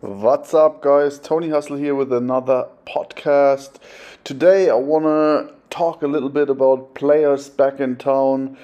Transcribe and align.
What's 0.00 0.54
up, 0.54 0.80
guys? 0.80 1.18
Tony 1.18 1.50
Hustle 1.50 1.76
here 1.76 1.94
with 1.94 2.10
another 2.10 2.68
podcast. 2.86 3.72
Today, 4.24 4.70
I 4.70 4.74
want 4.74 5.04
to 5.04 5.54
talk 5.68 6.02
a 6.02 6.06
little 6.06 6.30
bit 6.30 6.48
about 6.48 6.94
players 6.94 7.50
back 7.50 7.80
in 7.80 7.96
town. 7.96 8.56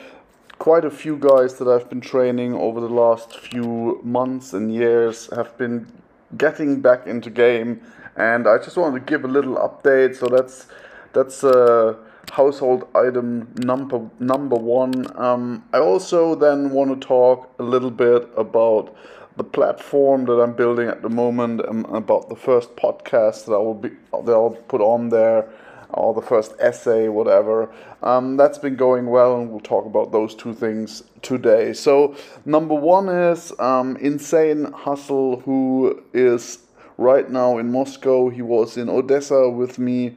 Quite 0.59 0.87
a 0.87 0.91
few 0.91 1.19
guys 1.19 1.57
that 1.57 1.69
I've 1.69 1.91
been 1.91 2.01
training 2.01 2.55
over 2.55 2.81
the 2.81 2.89
last 2.89 3.39
few 3.39 4.01
months 4.03 4.55
and 4.55 4.75
years 4.75 5.29
have 5.37 5.59
been 5.59 5.93
getting 6.39 6.81
back 6.81 7.07
into 7.07 7.29
game, 7.29 7.83
and 8.17 8.49
I 8.49 8.57
just 8.57 8.79
wanted 8.79 9.01
to 9.01 9.05
give 9.05 9.23
a 9.27 9.29
little 9.29 9.57
update. 9.57 10.17
So 10.17 10.29
that's 10.29 10.69
that's 11.13 11.45
uh, 11.45 11.97
household 12.33 12.89
item 12.95 13.53
number 13.59 14.09
number 14.21 14.57
one. 14.57 15.07
Um, 15.21 15.65
I 15.75 15.81
also 15.81 16.35
then 16.35 16.71
want 16.71 16.99
to 16.99 17.07
talk 17.07 17.53
a 17.59 17.63
little 17.63 17.91
bit 17.91 18.27
about 18.39 18.97
the 19.37 19.45
platform 19.45 20.25
that 20.27 20.41
I'm 20.41 20.55
building 20.55 20.89
at 20.89 21.03
the 21.03 21.11
moment 21.11 21.61
and 21.61 21.85
about 21.87 22.29
the 22.29 22.37
first 22.37 22.75
podcast 22.77 23.47
that 23.47 23.53
I 23.53 23.59
will 23.59 23.75
be 23.75 23.91
that 23.91 24.33
I'll 24.33 24.59
put 24.69 24.81
on 24.81 25.11
there 25.11 25.49
or 25.91 26.15
the 26.15 26.23
first 26.23 26.55
essay, 26.59 27.09
whatever. 27.09 27.71
Um, 28.03 28.37
that's 28.37 28.59
been 28.59 28.77
going 28.77 29.07
well, 29.07 29.41
and 29.41 29.51
we'll 29.51 29.61
talk 29.61 29.87
about 29.87 30.13
those 30.13 30.35
two 30.35 30.55
things 30.55 31.03
today. 31.23 31.73
So, 31.73 32.17
number 32.45 32.75
one 32.75 33.09
is 33.09 33.53
um, 33.59 33.97
Insane 33.99 34.73
Hustle, 34.73 35.41
who 35.41 36.03
is 36.13 36.59
right 36.99 37.31
now 37.31 37.59
in 37.59 37.71
Moscow. 37.71 38.31
He 38.31 38.43
was 38.43 38.77
in 38.77 38.89
Odessa 38.89 39.49
with 39.49 39.79
me 39.79 40.17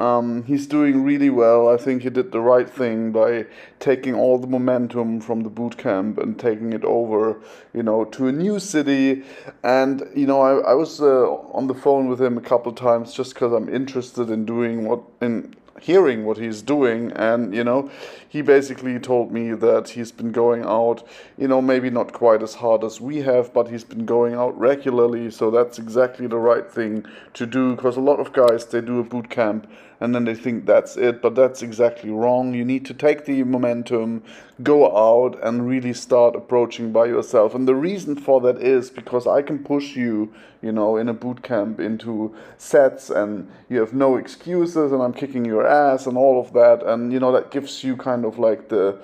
um, 0.00 0.42
he's 0.44 0.66
doing 0.66 1.04
really 1.04 1.30
well. 1.30 1.68
I 1.68 1.76
think 1.76 2.02
he 2.02 2.10
did 2.10 2.32
the 2.32 2.40
right 2.40 2.68
thing 2.68 3.12
by 3.12 3.46
taking 3.78 4.14
all 4.14 4.38
the 4.38 4.46
momentum 4.46 5.20
from 5.20 5.42
the 5.42 5.50
boot 5.50 5.78
camp 5.78 6.18
and 6.18 6.38
taking 6.38 6.72
it 6.72 6.84
over, 6.84 7.40
you 7.72 7.82
know, 7.82 8.04
to 8.06 8.26
a 8.26 8.32
new 8.32 8.58
city. 8.58 9.22
And 9.62 10.02
you 10.14 10.26
know, 10.26 10.40
I, 10.40 10.72
I 10.72 10.74
was 10.74 11.00
uh, 11.00 11.30
on 11.52 11.68
the 11.68 11.74
phone 11.74 12.08
with 12.08 12.20
him 12.20 12.36
a 12.36 12.40
couple 12.40 12.72
times 12.72 13.14
just 13.14 13.34
because 13.34 13.52
I'm 13.52 13.68
interested 13.68 14.30
in 14.30 14.44
doing 14.44 14.84
what 14.84 15.02
in 15.20 15.54
hearing 15.80 16.24
what 16.24 16.36
he's 16.36 16.62
doing 16.62 17.12
and 17.12 17.54
you 17.54 17.64
know 17.64 17.90
he 18.28 18.42
basically 18.42 18.98
told 18.98 19.32
me 19.32 19.52
that 19.52 19.90
he's 19.90 20.12
been 20.12 20.30
going 20.30 20.62
out 20.64 21.06
you 21.36 21.48
know 21.48 21.60
maybe 21.60 21.90
not 21.90 22.12
quite 22.12 22.42
as 22.42 22.54
hard 22.54 22.84
as 22.84 23.00
we 23.00 23.18
have 23.18 23.52
but 23.52 23.68
he's 23.68 23.84
been 23.84 24.06
going 24.06 24.34
out 24.34 24.58
regularly. 24.58 25.30
So 25.30 25.50
that's 25.50 25.78
exactly 25.78 26.26
the 26.26 26.38
right 26.38 26.70
thing 26.70 27.04
to 27.34 27.46
do 27.46 27.74
because 27.74 27.96
a 27.96 28.00
lot 28.00 28.20
of 28.20 28.32
guys 28.32 28.66
they 28.66 28.80
do 28.80 29.00
a 29.00 29.04
boot 29.04 29.30
camp 29.30 29.68
and 30.04 30.14
then 30.14 30.24
they 30.24 30.34
think 30.34 30.66
that's 30.66 30.96
it 30.96 31.22
but 31.22 31.34
that's 31.34 31.62
exactly 31.62 32.10
wrong. 32.10 32.54
You 32.54 32.64
need 32.64 32.84
to 32.86 32.94
take 32.94 33.24
the 33.24 33.42
momentum 33.42 34.22
go 34.62 34.94
out 34.96 35.42
and 35.42 35.66
really 35.66 35.94
start 35.94 36.36
approaching 36.36 36.92
by 36.92 37.06
yourself. 37.06 37.54
And 37.54 37.66
the 37.66 37.74
reason 37.74 38.14
for 38.14 38.40
that 38.42 38.58
is 38.62 38.90
because 38.90 39.26
i 39.26 39.40
can 39.42 39.58
push 39.64 39.96
you 39.96 40.32
you 40.62 40.72
know 40.72 40.96
in 40.96 41.08
a 41.08 41.14
boot 41.14 41.42
camp 41.42 41.80
into 41.80 42.34
sets 42.58 43.10
and 43.10 43.50
you 43.68 43.80
have 43.80 43.94
no 43.94 44.16
excuses 44.16 44.92
and 44.92 45.02
i'm 45.02 45.12
kicking 45.12 45.44
your 45.44 45.66
ass 45.66 46.06
and 46.06 46.16
all 46.16 46.38
of 46.40 46.52
that. 46.52 46.82
And 46.82 47.12
you 47.12 47.18
know 47.18 47.32
that 47.32 47.50
gives 47.50 47.82
you 47.82 47.96
kind 47.96 48.24
of 48.24 48.38
like 48.38 48.68
the 48.68 48.98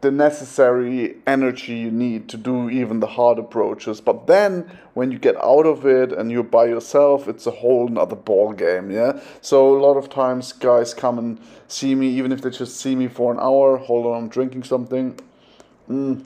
the 0.00 0.10
necessary 0.10 1.16
energy 1.26 1.74
you 1.74 1.90
need 1.90 2.28
to 2.30 2.36
do 2.36 2.70
even 2.70 3.00
the 3.00 3.06
hard 3.06 3.38
approaches. 3.38 4.00
But 4.00 4.26
then 4.26 4.70
when 4.94 5.12
you 5.12 5.18
get 5.18 5.36
out 5.36 5.66
of 5.66 5.84
it 5.84 6.12
and 6.12 6.30
you're 6.30 6.42
by 6.42 6.66
yourself, 6.66 7.28
it's 7.28 7.46
a 7.46 7.50
whole 7.50 7.88
nother 7.88 8.16
ball 8.16 8.52
game, 8.52 8.90
yeah? 8.90 9.20
So 9.42 9.76
a 9.76 9.80
lot 9.80 9.96
of 9.96 10.08
times 10.08 10.52
guys 10.52 10.94
come 10.94 11.18
and 11.18 11.40
see 11.68 11.94
me, 11.94 12.08
even 12.08 12.32
if 12.32 12.40
they 12.40 12.50
just 12.50 12.76
see 12.76 12.96
me 12.96 13.08
for 13.08 13.32
an 13.32 13.38
hour, 13.40 13.76
hold 13.76 14.06
on, 14.06 14.24
I'm 14.24 14.28
drinking 14.28 14.64
something. 14.64 15.18
Mm. 15.88 16.24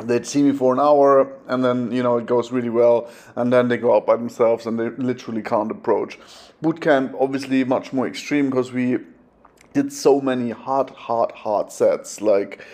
They'd 0.00 0.26
see 0.26 0.42
me 0.42 0.52
for 0.52 0.74
an 0.74 0.80
hour 0.80 1.32
and 1.48 1.64
then, 1.64 1.90
you 1.90 2.02
know, 2.02 2.18
it 2.18 2.26
goes 2.26 2.52
really 2.52 2.68
well. 2.68 3.10
And 3.36 3.52
then 3.52 3.68
they 3.68 3.78
go 3.78 3.96
out 3.96 4.06
by 4.06 4.16
themselves 4.16 4.66
and 4.66 4.78
they 4.78 4.90
literally 4.90 5.42
can't 5.42 5.70
approach. 5.70 6.18
Bootcamp, 6.62 7.16
obviously, 7.18 7.64
much 7.64 7.92
more 7.92 8.06
extreme 8.06 8.50
because 8.50 8.70
we 8.70 8.98
did 9.82 9.92
so 9.92 10.20
many 10.20 10.50
hard, 10.50 10.90
hard, 10.90 11.30
hard 11.30 11.70
sets, 11.70 12.20
like 12.20 12.64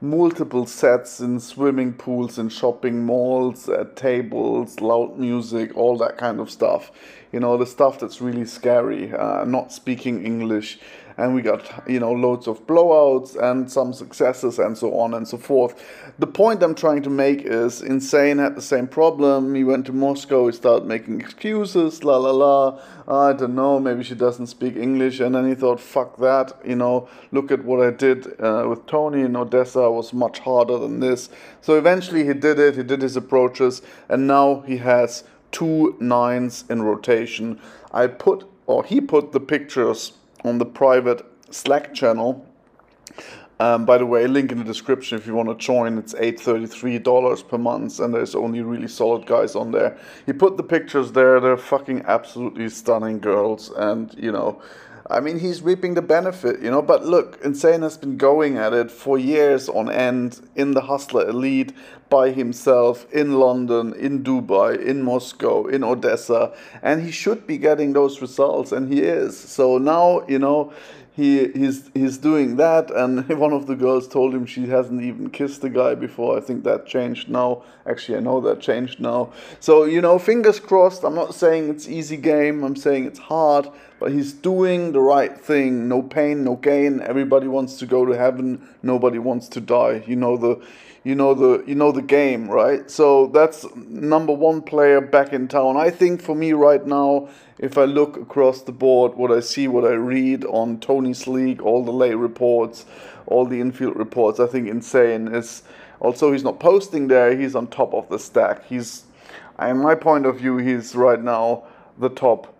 multiple 0.00 0.64
sets 0.64 1.18
in 1.18 1.40
swimming 1.40 1.92
pools, 1.92 2.38
in 2.38 2.48
shopping 2.48 3.04
malls, 3.04 3.68
at 3.68 3.96
tables, 3.96 4.80
loud 4.80 5.18
music, 5.18 5.76
all 5.76 5.96
that 5.98 6.16
kind 6.18 6.38
of 6.38 6.48
stuff. 6.48 6.92
You 7.32 7.40
know, 7.40 7.56
the 7.56 7.66
stuff 7.66 7.98
that's 7.98 8.20
really 8.20 8.44
scary, 8.44 9.12
uh, 9.12 9.44
not 9.46 9.72
speaking 9.72 10.24
English. 10.24 10.78
And 11.18 11.34
we 11.34 11.42
got 11.42 11.86
you 11.86 12.00
know 12.00 12.12
loads 12.12 12.46
of 12.46 12.66
blowouts 12.66 13.36
and 13.36 13.70
some 13.70 13.92
successes 13.92 14.58
and 14.58 14.76
so 14.76 14.98
on 14.98 15.12
and 15.12 15.28
so 15.28 15.36
forth. 15.36 15.74
The 16.18 16.26
point 16.26 16.62
i'm 16.62 16.74
trying 16.74 17.02
to 17.02 17.10
make 17.10 17.42
is 17.42 17.82
insane 17.82 18.38
had 18.38 18.56
the 18.56 18.62
same 18.62 18.86
problem. 18.86 19.54
He 19.54 19.62
went 19.62 19.84
to 19.86 19.92
moscow 19.92 20.46
he 20.46 20.52
started 20.52 20.86
making 20.86 21.20
excuses 21.20 22.02
la 22.02 22.16
la 22.16 22.30
la. 22.30 22.80
I 23.06 23.34
don't 23.34 23.54
know 23.54 23.78
maybe 23.78 24.02
she 24.04 24.14
doesn't 24.14 24.46
speak 24.46 24.74
english. 24.74 25.20
And 25.20 25.34
then 25.34 25.46
he 25.46 25.54
thought 25.54 25.80
fuck 25.80 26.16
that 26.16 26.52
you 26.64 26.76
know. 26.76 27.08
Look 27.30 27.50
at 27.50 27.62
what 27.62 27.86
i 27.86 27.90
did 27.90 28.40
uh, 28.40 28.66
with 28.68 28.86
tony 28.86 29.20
in 29.20 29.36
odessa 29.36 29.90
was 29.90 30.14
much 30.14 30.38
harder 30.38 30.78
than 30.78 31.00
this. 31.00 31.28
So 31.60 31.76
eventually 31.76 32.24
he 32.24 32.32
did 32.32 32.58
it 32.58 32.76
he 32.76 32.82
did 32.82 33.02
his 33.02 33.18
approaches 33.18 33.82
and 34.08 34.26
now 34.26 34.60
he 34.66 34.78
has 34.78 35.24
two 35.52 35.96
nines 36.00 36.64
in 36.68 36.82
rotation 36.82 37.60
i 37.92 38.06
put 38.06 38.48
or 38.66 38.84
he 38.84 39.00
put 39.00 39.32
the 39.32 39.40
pictures 39.40 40.12
on 40.44 40.58
the 40.58 40.66
private 40.66 41.24
Slack 41.50 41.94
channel. 41.94 42.46
Um, 43.60 43.84
by 43.84 43.98
the 43.98 44.06
way, 44.06 44.26
link 44.26 44.50
in 44.50 44.58
the 44.58 44.64
description 44.64 45.18
if 45.18 45.26
you 45.26 45.34
want 45.34 45.48
to 45.48 45.54
join. 45.54 45.96
It's 45.98 46.14
$833 46.14 47.48
per 47.48 47.58
month, 47.58 48.00
and 48.00 48.12
there's 48.12 48.34
only 48.34 48.60
really 48.62 48.88
solid 48.88 49.26
guys 49.26 49.54
on 49.54 49.70
there. 49.70 49.98
He 50.26 50.32
put 50.32 50.56
the 50.56 50.64
pictures 50.64 51.12
there, 51.12 51.38
they're 51.38 51.56
fucking 51.56 52.02
absolutely 52.06 52.68
stunning 52.70 53.20
girls, 53.20 53.70
and 53.76 54.12
you 54.18 54.32
know, 54.32 54.60
I 55.12 55.20
mean, 55.20 55.38
he's 55.38 55.60
reaping 55.60 55.94
the 55.94 56.02
benefit, 56.02 56.60
you 56.62 56.70
know. 56.70 56.80
But 56.80 57.04
look, 57.04 57.38
Insane 57.44 57.82
has 57.82 57.98
been 57.98 58.16
going 58.16 58.56
at 58.56 58.72
it 58.72 58.90
for 58.90 59.18
years 59.18 59.68
on 59.68 59.90
end 59.90 60.40
in 60.56 60.72
the 60.72 60.80
Hustler 60.80 61.28
Elite 61.28 61.72
by 62.08 62.30
himself 62.30 63.06
in 63.12 63.38
London, 63.38 63.92
in 63.94 64.24
Dubai, 64.24 64.82
in 64.82 65.02
Moscow, 65.02 65.66
in 65.66 65.84
Odessa, 65.84 66.52
and 66.82 67.02
he 67.02 67.10
should 67.10 67.46
be 67.46 67.58
getting 67.58 67.92
those 67.92 68.20
results, 68.22 68.72
and 68.72 68.92
he 68.92 69.00
is. 69.00 69.38
So 69.38 69.78
now, 69.78 70.24
you 70.28 70.38
know, 70.38 70.72
he 71.14 71.48
he's 71.48 71.90
he's 71.92 72.16
doing 72.16 72.56
that 72.56 72.90
and 72.90 73.28
one 73.38 73.52
of 73.52 73.66
the 73.66 73.76
girls 73.76 74.08
told 74.08 74.34
him 74.34 74.46
she 74.46 74.66
hasn't 74.66 75.02
even 75.02 75.28
kissed 75.28 75.60
the 75.60 75.68
guy 75.68 75.94
before. 75.94 76.38
I 76.38 76.40
think 76.40 76.64
that 76.64 76.86
changed 76.86 77.28
now. 77.28 77.64
Actually 77.86 78.18
i 78.18 78.20
know 78.20 78.40
that 78.40 78.60
changed 78.60 78.98
now. 78.98 79.30
So 79.60 79.84
you 79.84 80.00
know 80.00 80.18
fingers 80.18 80.58
crossed. 80.58 81.04
I'm 81.04 81.14
not 81.14 81.34
saying 81.34 81.68
it's 81.68 81.86
easy 81.86 82.16
game. 82.16 82.64
I'm 82.64 82.76
saying 82.76 83.04
it's 83.04 83.18
hard 83.18 83.68
but 84.02 84.10
he's 84.10 84.32
doing 84.32 84.90
the 84.90 85.00
right 85.00 85.38
thing 85.38 85.86
no 85.88 86.02
pain 86.02 86.42
no 86.42 86.56
gain 86.56 87.00
everybody 87.02 87.46
wants 87.46 87.78
to 87.78 87.86
go 87.86 88.04
to 88.04 88.16
heaven 88.16 88.68
nobody 88.82 89.18
wants 89.18 89.46
to 89.48 89.60
die 89.60 90.02
you 90.08 90.16
know 90.16 90.36
the 90.36 90.60
you 91.04 91.14
know 91.14 91.34
the 91.34 91.64
you 91.66 91.74
know 91.74 91.90
the 91.90 92.02
game, 92.02 92.48
right? 92.48 92.88
So 92.90 93.26
that's 93.26 93.66
number 93.74 94.32
one 94.32 94.62
player 94.62 95.00
back 95.00 95.32
in 95.32 95.48
town. 95.48 95.76
I 95.76 95.90
think 95.90 96.22
for 96.22 96.34
me 96.34 96.52
right 96.52 96.84
now, 96.86 97.28
if 97.58 97.76
I 97.76 97.84
look 97.84 98.16
across 98.16 98.62
the 98.62 98.72
board, 98.72 99.14
what 99.14 99.32
I 99.32 99.40
see, 99.40 99.66
what 99.66 99.84
I 99.84 99.94
read 99.94 100.44
on 100.44 100.78
Tony's 100.78 101.26
league, 101.26 101.60
all 101.60 101.84
the 101.84 101.92
late 101.92 102.14
reports, 102.14 102.86
all 103.26 103.46
the 103.46 103.60
infield 103.60 103.96
reports, 103.96 104.38
I 104.38 104.46
think 104.46 104.68
insane 104.68 105.28
is. 105.28 105.62
Also, 105.98 106.32
he's 106.32 106.42
not 106.42 106.58
posting 106.58 107.06
there. 107.06 107.36
He's 107.36 107.54
on 107.54 107.68
top 107.68 107.94
of 107.94 108.08
the 108.08 108.18
stack. 108.18 108.64
He's, 108.66 109.04
in 109.60 109.78
my 109.78 109.94
point 109.94 110.26
of 110.26 110.38
view, 110.38 110.56
he's 110.56 110.96
right 110.96 111.22
now 111.22 111.62
the 111.96 112.08
top 112.08 112.52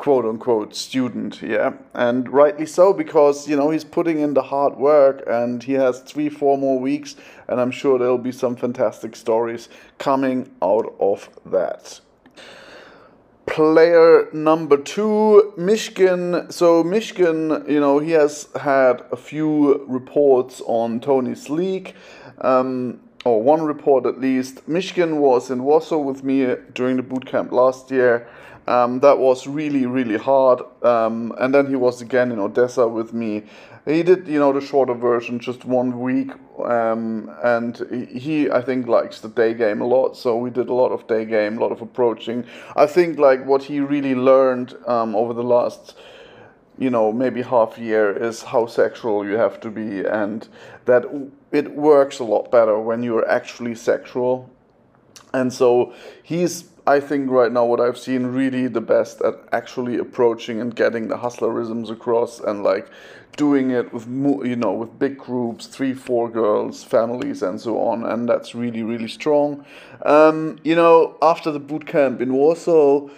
quote 0.00 0.24
unquote 0.24 0.74
student, 0.74 1.42
yeah, 1.42 1.74
and 1.92 2.26
rightly 2.32 2.64
so 2.64 2.90
because 2.90 3.46
you 3.46 3.54
know 3.54 3.68
he's 3.68 3.84
putting 3.84 4.18
in 4.18 4.32
the 4.32 4.40
hard 4.40 4.74
work 4.76 5.22
and 5.26 5.62
he 5.62 5.74
has 5.74 6.00
three, 6.00 6.30
four 6.30 6.56
more 6.56 6.78
weeks, 6.78 7.16
and 7.48 7.60
I'm 7.60 7.70
sure 7.70 7.98
there'll 7.98 8.16
be 8.16 8.32
some 8.32 8.56
fantastic 8.56 9.14
stories 9.14 9.68
coming 9.98 10.50
out 10.62 10.96
of 10.98 11.28
that. 11.44 12.00
Player 13.44 14.30
number 14.32 14.78
two, 14.78 15.52
Mishkin. 15.58 16.50
So 16.50 16.82
Mishkin, 16.82 17.68
you 17.68 17.80
know, 17.80 17.98
he 17.98 18.12
has 18.12 18.48
had 18.58 19.02
a 19.12 19.16
few 19.16 19.84
reports 19.86 20.62
on 20.64 21.00
Tony's 21.00 21.50
league. 21.50 21.94
Um, 22.40 23.00
or 23.26 23.42
one 23.42 23.60
report 23.60 24.06
at 24.06 24.18
least. 24.18 24.66
Mishkin 24.66 25.18
was 25.18 25.50
in 25.50 25.62
Warsaw 25.62 25.98
with 25.98 26.24
me 26.24 26.56
during 26.72 26.96
the 26.96 27.02
boot 27.02 27.26
camp 27.26 27.52
last 27.52 27.90
year, 27.90 28.26
um, 28.66 29.00
that 29.00 29.18
was 29.18 29.46
really, 29.46 29.86
really 29.86 30.16
hard. 30.16 30.60
Um, 30.82 31.32
and 31.38 31.54
then 31.54 31.66
he 31.66 31.76
was 31.76 32.00
again 32.00 32.30
in 32.32 32.38
Odessa 32.38 32.86
with 32.86 33.12
me. 33.12 33.44
He 33.86 34.02
did, 34.02 34.28
you 34.28 34.38
know, 34.38 34.52
the 34.52 34.60
shorter 34.60 34.94
version, 34.94 35.38
just 35.38 35.64
one 35.64 36.00
week. 36.00 36.30
Um, 36.62 37.30
and 37.42 37.76
he, 38.10 38.50
I 38.50 38.60
think, 38.60 38.86
likes 38.86 39.20
the 39.20 39.28
day 39.28 39.54
game 39.54 39.80
a 39.80 39.86
lot. 39.86 40.16
So 40.16 40.36
we 40.36 40.50
did 40.50 40.68
a 40.68 40.74
lot 40.74 40.90
of 40.92 41.06
day 41.06 41.24
game, 41.24 41.58
a 41.58 41.60
lot 41.60 41.72
of 41.72 41.80
approaching. 41.80 42.44
I 42.76 42.86
think, 42.86 43.18
like, 43.18 43.44
what 43.46 43.62
he 43.64 43.80
really 43.80 44.14
learned 44.14 44.76
um, 44.86 45.16
over 45.16 45.32
the 45.32 45.42
last 45.44 45.96
you 46.78 46.88
know 46.90 47.12
maybe 47.12 47.42
half 47.42 47.78
year 47.78 48.10
is 48.10 48.42
how 48.42 48.66
sexual 48.66 49.24
you 49.24 49.34
have 49.34 49.60
to 49.60 49.70
be 49.70 50.00
and 50.06 50.48
that 50.86 51.04
it 51.52 51.70
works 51.72 52.18
a 52.18 52.24
lot 52.24 52.50
better 52.50 52.78
when 52.80 53.02
you're 53.02 53.28
actually 53.28 53.74
sexual 53.74 54.50
and 55.34 55.52
so 55.52 55.92
he's 56.22 56.69
I 56.90 56.98
think 56.98 57.30
right 57.30 57.52
now 57.52 57.64
what 57.64 57.80
I've 57.80 57.96
seen 57.96 58.26
really 58.26 58.66
the 58.66 58.80
best 58.80 59.20
at 59.20 59.36
actually 59.52 59.96
approaching 59.98 60.60
and 60.60 60.74
getting 60.74 61.06
the 61.06 61.18
hustlerisms 61.18 61.88
across 61.88 62.40
and 62.40 62.64
like 62.64 62.90
doing 63.36 63.70
it 63.70 63.92
with 63.92 64.08
you 64.08 64.56
know 64.56 64.72
with 64.72 64.98
big 64.98 65.16
groups, 65.16 65.68
three, 65.68 65.94
four 65.94 66.28
girls, 66.28 66.82
families, 66.82 67.44
and 67.44 67.60
so 67.60 67.80
on, 67.80 68.04
and 68.04 68.28
that's 68.28 68.56
really 68.56 68.82
really 68.82 69.06
strong. 69.06 69.64
Um, 70.04 70.58
you 70.64 70.74
know, 70.74 71.16
after 71.22 71.52
the 71.52 71.60
boot 71.60 71.86
camp 71.86 72.20
in 72.20 72.32
Warsaw. 72.32 73.08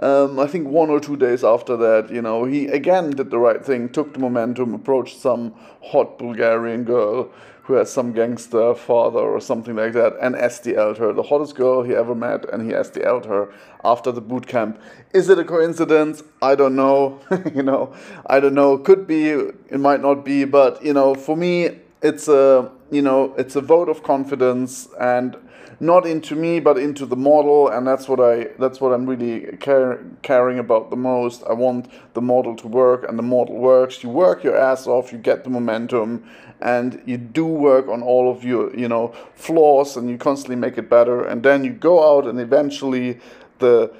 Um, 0.00 0.38
I 0.38 0.46
think 0.46 0.68
one 0.68 0.90
or 0.90 1.00
two 1.00 1.16
days 1.16 1.42
after 1.42 1.76
that, 1.76 2.10
you 2.10 2.20
know, 2.20 2.44
he 2.44 2.66
again 2.66 3.10
did 3.10 3.30
the 3.30 3.38
right 3.38 3.64
thing, 3.64 3.88
took 3.88 4.12
the 4.12 4.18
momentum, 4.18 4.74
approached 4.74 5.20
some 5.20 5.54
hot 5.82 6.18
Bulgarian 6.18 6.84
girl 6.84 7.30
who 7.62 7.74
has 7.74 7.90
some 7.90 8.12
gangster 8.12 8.74
father 8.74 9.18
or 9.18 9.40
something 9.40 9.74
like 9.74 9.92
that, 9.92 10.16
and 10.20 10.36
SDL'd 10.36 10.98
her, 10.98 11.12
the 11.12 11.22
hottest 11.22 11.56
girl 11.56 11.82
he 11.82 11.94
ever 11.94 12.14
met, 12.14 12.48
and 12.52 12.62
he 12.62 12.72
SDL'd 12.72 13.26
her 13.26 13.52
after 13.84 14.12
the 14.12 14.20
boot 14.20 14.46
camp. 14.46 14.80
Is 15.12 15.28
it 15.28 15.38
a 15.38 15.44
coincidence? 15.44 16.22
I 16.40 16.54
don't 16.54 16.76
know. 16.76 17.20
you 17.54 17.64
know, 17.64 17.92
I 18.26 18.38
don't 18.38 18.54
know. 18.54 18.78
Could 18.78 19.06
be. 19.06 19.30
It 19.30 19.80
might 19.80 20.00
not 20.00 20.24
be. 20.24 20.44
But 20.44 20.84
you 20.84 20.92
know, 20.92 21.14
for 21.14 21.36
me, 21.36 21.70
it's 22.02 22.28
a 22.28 22.70
you 22.90 23.02
know, 23.02 23.34
it's 23.36 23.56
a 23.56 23.60
vote 23.60 23.88
of 23.88 24.02
confidence 24.02 24.88
and 25.00 25.36
not 25.80 26.06
into 26.06 26.34
me 26.34 26.60
but 26.60 26.78
into 26.78 27.04
the 27.04 27.16
model 27.16 27.68
and 27.68 27.86
that's 27.86 28.08
what 28.08 28.20
I 28.20 28.48
that's 28.58 28.80
what 28.80 28.92
I'm 28.92 29.06
really 29.06 29.56
care, 29.58 30.02
caring 30.22 30.58
about 30.58 30.90
the 30.90 30.96
most. 30.96 31.42
I 31.48 31.52
want 31.52 31.90
the 32.14 32.22
model 32.22 32.56
to 32.56 32.68
work 32.68 33.06
and 33.08 33.18
the 33.18 33.22
model 33.22 33.56
works. 33.56 34.02
You 34.02 34.08
work 34.08 34.42
your 34.42 34.56
ass 34.56 34.86
off 34.86 35.12
you 35.12 35.18
get 35.18 35.44
the 35.44 35.50
momentum 35.50 36.24
and 36.60 37.02
you 37.04 37.18
do 37.18 37.44
work 37.44 37.88
on 37.88 38.02
all 38.02 38.30
of 38.30 38.44
your 38.44 38.74
you 38.76 38.88
know 38.88 39.14
flaws 39.34 39.96
and 39.96 40.08
you 40.08 40.16
constantly 40.16 40.56
make 40.56 40.78
it 40.78 40.88
better. 40.88 41.24
And 41.24 41.42
then 41.42 41.64
you 41.64 41.72
go 41.72 42.16
out 42.16 42.26
and 42.26 42.40
eventually 42.40 43.20
the 43.58 43.92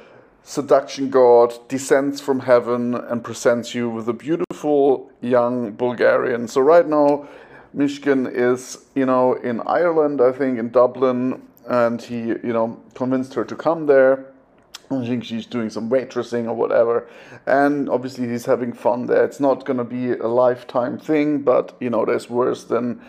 seduction 0.43 1.11
god 1.11 1.53
descends 1.69 2.21
from 2.21 2.41
heaven 2.41 2.95
and 2.95 3.25
presents 3.25 3.75
you 3.75 3.91
with 3.91 4.09
a 4.09 4.13
beautiful 4.13 5.11
young 5.21 5.73
Bulgarian. 5.73 6.49
So 6.49 6.61
right 6.61 6.87
now 6.87 7.29
Mishkin 7.77 8.31
is 8.33 8.87
you 8.95 9.05
know 9.05 9.35
in 9.35 9.61
Ireland 9.67 10.23
I 10.23 10.33
think 10.33 10.59
in 10.59 10.71
Dublin 10.71 11.43
and 11.67 12.01
he, 12.01 12.19
you 12.19 12.53
know, 12.53 12.81
convinced 12.95 13.35
her 13.35 13.45
to 13.45 13.57
come 13.57 13.87
there. 13.87 14.27
I 14.91 15.05
think 15.05 15.25
she's 15.25 15.47
doing 15.47 15.69
some 15.69 15.91
waitressing 15.91 16.47
or 16.47 16.55
whatever, 16.55 17.09
and 17.45 17.89
obviously 17.89 18.29
he's 18.29 18.47
having 18.47 18.73
fun 18.73 19.07
there. 19.07 19.25
It's 19.25 19.41
not 19.41 19.65
gonna 19.65 19.85
be 19.85 20.13
a 20.13 20.29
lifetime 20.29 20.97
thing, 20.99 21.41
but 21.41 21.77
you 21.81 21.91
know, 21.91 22.05
there's 22.05 22.31
worse 22.31 22.63
than 22.65 23.01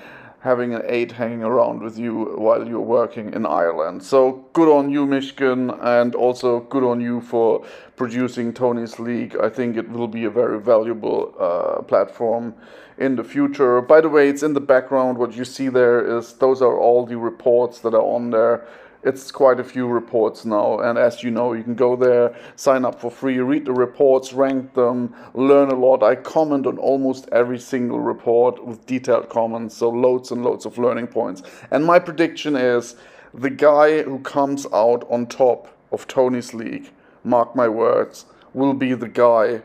having 0.47 0.73
an 0.73 0.81
aide 0.85 1.11
hanging 1.11 1.43
around 1.43 1.83
with 1.83 1.99
you 1.99 2.13
while 2.45 2.65
you're 2.65 2.89
working 3.01 3.33
in 3.33 3.45
Ireland. 3.45 4.01
So 4.01 4.45
good 4.53 4.69
on 4.69 4.89
you, 4.89 5.05
Mishkin, 5.05 5.77
and 5.81 6.15
also 6.15 6.61
good 6.61 6.85
on 6.91 7.01
you 7.01 7.19
for 7.19 7.65
producing 7.97 8.53
Tony's 8.53 8.97
League. 8.97 9.35
I 9.47 9.49
think 9.49 9.75
it 9.75 9.89
will 9.89 10.07
be 10.07 10.23
a 10.23 10.29
very 10.29 10.59
valuable 10.61 11.35
uh, 11.37 11.81
platform 11.81 12.55
in 12.97 13.17
the 13.17 13.25
future. 13.25 13.81
By 13.81 13.99
the 13.99 14.07
way, 14.07 14.29
it's 14.29 14.41
in 14.41 14.53
the 14.53 14.67
background. 14.75 15.17
What 15.17 15.35
you 15.35 15.43
see 15.43 15.67
there 15.67 15.99
is 16.17 16.33
those 16.45 16.61
are 16.61 16.77
all 16.79 17.05
the 17.05 17.17
reports 17.17 17.79
that 17.81 17.93
are 17.93 18.07
on 18.15 18.31
there 18.31 18.65
it's 19.03 19.31
quite 19.31 19.59
a 19.59 19.63
few 19.63 19.87
reports 19.87 20.45
now. 20.45 20.79
And 20.79 20.97
as 20.97 21.23
you 21.23 21.31
know, 21.31 21.53
you 21.53 21.63
can 21.63 21.75
go 21.75 21.95
there, 21.95 22.35
sign 22.55 22.85
up 22.85 22.99
for 22.99 23.11
free, 23.11 23.37
read 23.39 23.65
the 23.65 23.73
reports, 23.73 24.33
rank 24.33 24.73
them, 24.73 25.13
learn 25.33 25.69
a 25.69 25.75
lot. 25.75 26.03
I 26.03 26.15
comment 26.15 26.65
on 26.65 26.77
almost 26.77 27.29
every 27.31 27.59
single 27.59 27.99
report 27.99 28.65
with 28.65 28.85
detailed 28.85 29.29
comments, 29.29 29.77
so 29.77 29.89
loads 29.89 30.31
and 30.31 30.43
loads 30.43 30.65
of 30.65 30.77
learning 30.77 31.07
points. 31.07 31.43
And 31.71 31.85
my 31.85 31.99
prediction 31.99 32.55
is 32.55 32.95
the 33.33 33.49
guy 33.49 34.01
who 34.01 34.19
comes 34.19 34.65
out 34.73 35.05
on 35.09 35.27
top 35.27 35.67
of 35.91 36.07
Tony's 36.07 36.53
league, 36.53 36.91
mark 37.23 37.55
my 37.55 37.67
words, 37.67 38.25
will 38.53 38.73
be 38.73 38.93
the 38.93 39.07
guy 39.07 39.61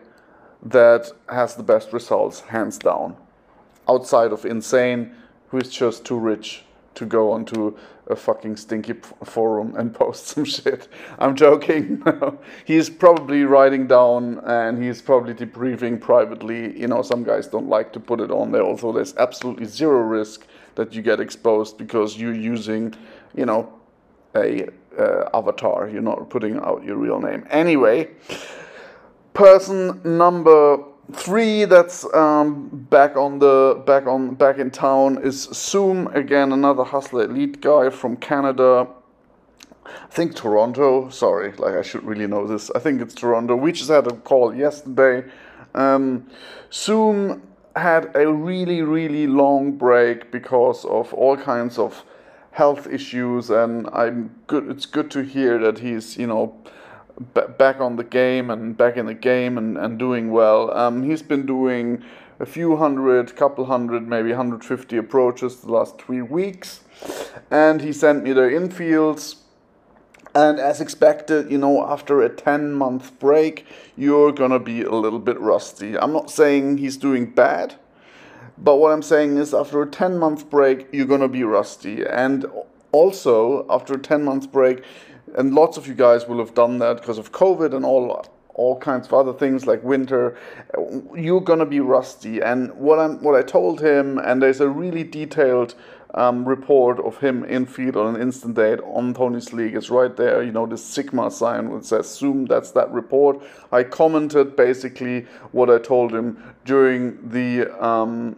that 0.63 1.11
has 1.29 1.57
the 1.57 1.63
best 1.63 1.93
results, 1.93 2.41
hands 2.41 2.79
down. 2.79 3.17
Outside 3.89 4.33
of 4.33 4.45
insane, 4.45 5.15
who 5.49 5.59
is 5.59 5.71
just 5.71 6.05
too 6.05 6.19
rich 6.19 6.65
to 6.95 7.07
go 7.07 7.33
onto 7.33 7.77
a 8.09 8.17
fucking 8.17 8.57
stinky 8.57 8.95
forum 9.25 9.75
and 9.77 9.95
post 9.95 10.27
some 10.29 10.45
shit. 10.45 10.89
I'm 11.19 11.37
joking. 11.37 12.03
he's 12.65 12.91
probably 12.91 13.45
writing 13.45 13.87
down 13.87 14.41
and 14.45 14.83
he's 14.83 15.01
probably 15.01 15.35
debriefing 15.35 16.01
privately. 16.01 16.79
You 16.79 16.89
know, 16.89 17.03
some 17.03 17.23
guys 17.23 17.47
don't 17.47 17.69
like 17.69 17.93
to 17.93 18.01
put 18.01 18.21
it 18.21 18.31
on 18.31 18.53
there, 18.53 18.63
although 18.63 18.93
there's 18.93 19.15
absolutely 19.17 19.67
zero 19.67 20.01
risk 20.01 20.47
that 20.75 20.95
you 20.95 21.03
get 21.03 21.21
exposed 21.21 21.79
because 21.79 22.19
you're 22.19 22.35
using, 22.35 22.95
you 23.35 23.47
know, 23.47 23.73
a 24.35 24.67
uh, 24.99 25.29
avatar. 25.35 25.89
You're 25.89 26.03
not 26.03 26.29
putting 26.31 26.57
out 26.57 26.83
your 26.85 26.97
real 26.97 27.21
name. 27.21 27.47
Anyway, 27.51 28.11
person 29.35 30.01
number 30.05 30.79
three 31.13 31.65
that's 31.65 32.05
um, 32.15 32.69
back 32.91 33.17
on 33.17 33.39
the 33.39 33.83
back 33.87 34.07
on 34.07 34.35
back 34.35 34.59
in 34.59 34.71
town 34.71 35.19
is 35.23 35.45
Zoom 35.53 36.07
again, 36.09 36.53
another 36.53 36.85
hustler 36.85 37.25
elite 37.25 37.61
guy 37.61 37.91
from 37.91 38.17
Canada. 38.17 38.89
I 39.85 40.07
think 40.11 40.35
Toronto. 40.35 41.09
Sorry, 41.11 41.53
like 41.53 41.75
I 41.75 41.83
should 41.83 42.05
really 42.05 42.27
know 42.27 42.47
this. 42.47 42.71
I 42.75 42.79
think 42.79 43.01
it's 43.01 43.15
Toronto. 43.15 43.57
We 43.57 43.73
just 43.73 43.91
had 43.91 44.07
a 44.07 44.13
call 44.13 44.55
yesterday. 44.55 45.25
Um, 45.75 46.29
Zoom 46.73 47.43
had 47.75 48.15
a 48.15 48.31
really 48.31 48.83
really 48.83 49.27
long 49.27 49.73
break 49.73 50.31
because 50.31 50.85
of 50.85 51.13
all 51.15 51.37
kinds 51.37 51.79
of 51.79 52.05
health 52.53 52.87
issues, 52.87 53.51
and 53.51 53.89
I'm 53.93 54.35
good. 54.47 54.69
It's 54.69 54.87
good 54.87 55.11
to 55.13 55.23
hear 55.23 55.59
that 55.59 55.79
he's 55.79 56.17
you 56.17 56.27
know 56.27 56.55
back 57.59 57.81
on 57.81 57.97
the 57.97 58.05
game 58.05 58.51
and 58.51 58.77
back 58.77 58.97
in 58.97 59.07
the 59.07 59.15
game 59.15 59.59
and, 59.59 59.77
and 59.77 59.99
doing 59.99 60.31
well. 60.31 60.77
Um, 60.77 61.03
he's 61.03 61.23
been 61.23 61.47
doing 61.47 62.03
a 62.41 62.47
few 62.47 62.77
hundred, 62.77 63.35
couple 63.37 63.67
hundred, 63.67 64.07
maybe 64.09 64.31
150 64.31 64.97
approaches 64.97 65.57
the 65.57 65.73
last 65.73 66.01
three 66.01 66.23
weeks. 66.23 66.81
And 67.51 67.81
he 67.81 67.93
sent 67.93 68.25
me 68.25 68.33
the 68.33 68.43
infields. 68.43 69.37
And 70.35 70.59
as 70.59 70.81
expected, 70.81 71.51
you 71.51 71.59
know, 71.59 71.87
after 71.87 72.23
a 72.23 72.29
10 72.29 72.73
month 72.73 73.19
break, 73.19 73.67
you're 73.97 74.33
gonna 74.33 74.59
be 74.59 74.83
a 74.83 74.95
little 74.95 75.19
bit 75.19 75.39
rusty. 75.39 75.97
I'm 75.99 76.13
not 76.13 76.31
saying 76.31 76.79
he's 76.79 76.97
doing 76.97 77.27
bad, 77.27 77.75
but 78.57 78.77
what 78.77 78.93
I'm 78.93 79.03
saying 79.03 79.37
is 79.37 79.53
after 79.53 79.83
a 79.83 79.87
10 79.87 80.19
month 80.19 80.49
break, 80.49 80.89
you're 80.91 81.07
gonna 81.07 81.29
be 81.29 81.45
rusty. 81.45 82.03
And 82.05 82.47
also, 82.93 83.67
after 83.69 83.95
a 83.95 83.99
10 83.99 84.25
month 84.25 84.51
break, 84.51 84.83
and 85.37 85.55
lots 85.55 85.77
of 85.77 85.87
you 85.87 85.95
guys 85.95 86.27
will 86.27 86.39
have 86.39 86.55
done 86.55 86.79
that 86.79 86.99
because 86.99 87.19
of 87.19 87.33
COVID 87.33 87.75
and 87.75 87.85
all 87.85 88.27
all 88.55 88.79
kinds 88.79 89.07
of 89.07 89.15
other 89.15 89.33
things 89.33 89.67
like 89.67 89.83
winter 89.83 90.37
you're 91.17 91.41
gonna 91.41 91.65
be 91.65 91.81
rusty 91.81 92.43
and 92.43 92.71
what 92.75 92.99
i'm 92.99 93.19
what 93.23 93.35
i 93.35 93.41
told 93.41 93.81
him 93.81 94.19
and 94.19 94.43
there's 94.43 94.61
a 94.61 94.69
really 94.69 95.03
detailed 95.03 95.75
um, 96.15 96.47
report 96.47 96.99
of 97.01 97.19
him 97.19 97.45
in 97.45 97.67
field 97.67 97.97
on 97.97 98.15
an 98.15 98.21
instant 98.21 98.57
date 98.57 98.81
on 98.81 99.15
Tony's 99.15 99.53
League. 99.53 99.75
It's 99.75 99.91
right 99.91 100.15
there, 100.15 100.43
you 100.43 100.53
know, 100.53 100.67
this 100.67 100.85
Sigma 100.85 101.31
sign 101.31 101.71
which 101.71 101.85
says 101.85 102.15
Zoom, 102.15 102.47
that's 102.47 102.73
that 102.73 102.91
report. 102.91 103.43
I 103.71 103.83
commented 103.85 104.57
basically 104.57 105.23
what 105.53 105.71
I 105.71 105.79
told 105.79 106.13
him 106.15 106.43
during 106.65 107.31
the 107.31 107.71
um, 107.83 108.37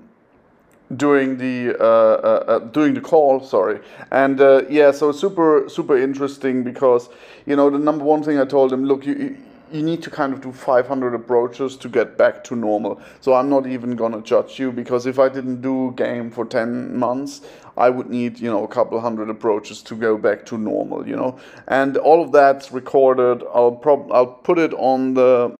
during 0.97 1.39
the 1.39 1.77
uh, 1.81 1.85
uh, 1.85 2.45
uh, 2.47 2.59
during 2.59 2.95
the 2.95 3.01
call 3.01 3.41
sorry. 3.41 3.81
And 4.11 4.41
uh, 4.41 4.63
yeah 4.69 4.91
so 4.91 5.13
super 5.13 5.69
super 5.69 5.97
interesting 5.97 6.63
because 6.63 7.09
you 7.47 7.57
know 7.57 7.71
the 7.71 7.79
number 7.79 8.05
one 8.05 8.23
thing 8.23 8.39
i 8.39 8.45
told 8.45 8.73
him 8.73 8.85
look 8.85 9.07
you 9.07 9.37
you 9.73 9.83
need 9.83 10.03
to 10.03 10.11
kind 10.11 10.33
of 10.33 10.41
do 10.41 10.53
500 10.53 11.15
approaches 11.15 11.77
to 11.79 11.89
get 11.89 12.17
back 12.17 12.45
to 12.45 12.55
normal. 12.55 13.01
So 13.21 13.35
i'm 13.35 13.49
not 13.49 13.67
even 13.67 13.97
gonna 13.97 14.21
judge 14.21 14.59
you 14.59 14.71
because 14.73 15.07
if 15.07 15.19
i 15.19 15.29
didn't 15.29 15.63
do 15.63 15.93
game 15.97 16.31
for 16.31 16.45
10 16.45 16.97
months 16.97 17.41
i 17.77 17.89
would 17.91 18.09
need 18.09 18.39
you 18.39 18.51
know 18.51 18.63
a 18.63 18.69
couple 18.69 19.01
hundred 19.01 19.31
approaches 19.31 19.83
to 19.83 19.97
go 19.97 20.17
back 20.19 20.45
to 20.47 20.59
normal 20.59 21.09
you 21.09 21.17
know? 21.17 21.39
And 21.67 21.97
all 21.97 22.23
of 22.23 22.31
that's 22.31 22.73
recorded. 22.73 23.43
I'll 23.55 23.73
prob 23.73 24.13
i'll 24.13 24.27
put 24.27 24.59
it 24.59 24.75
on 24.75 25.15
the 25.15 25.57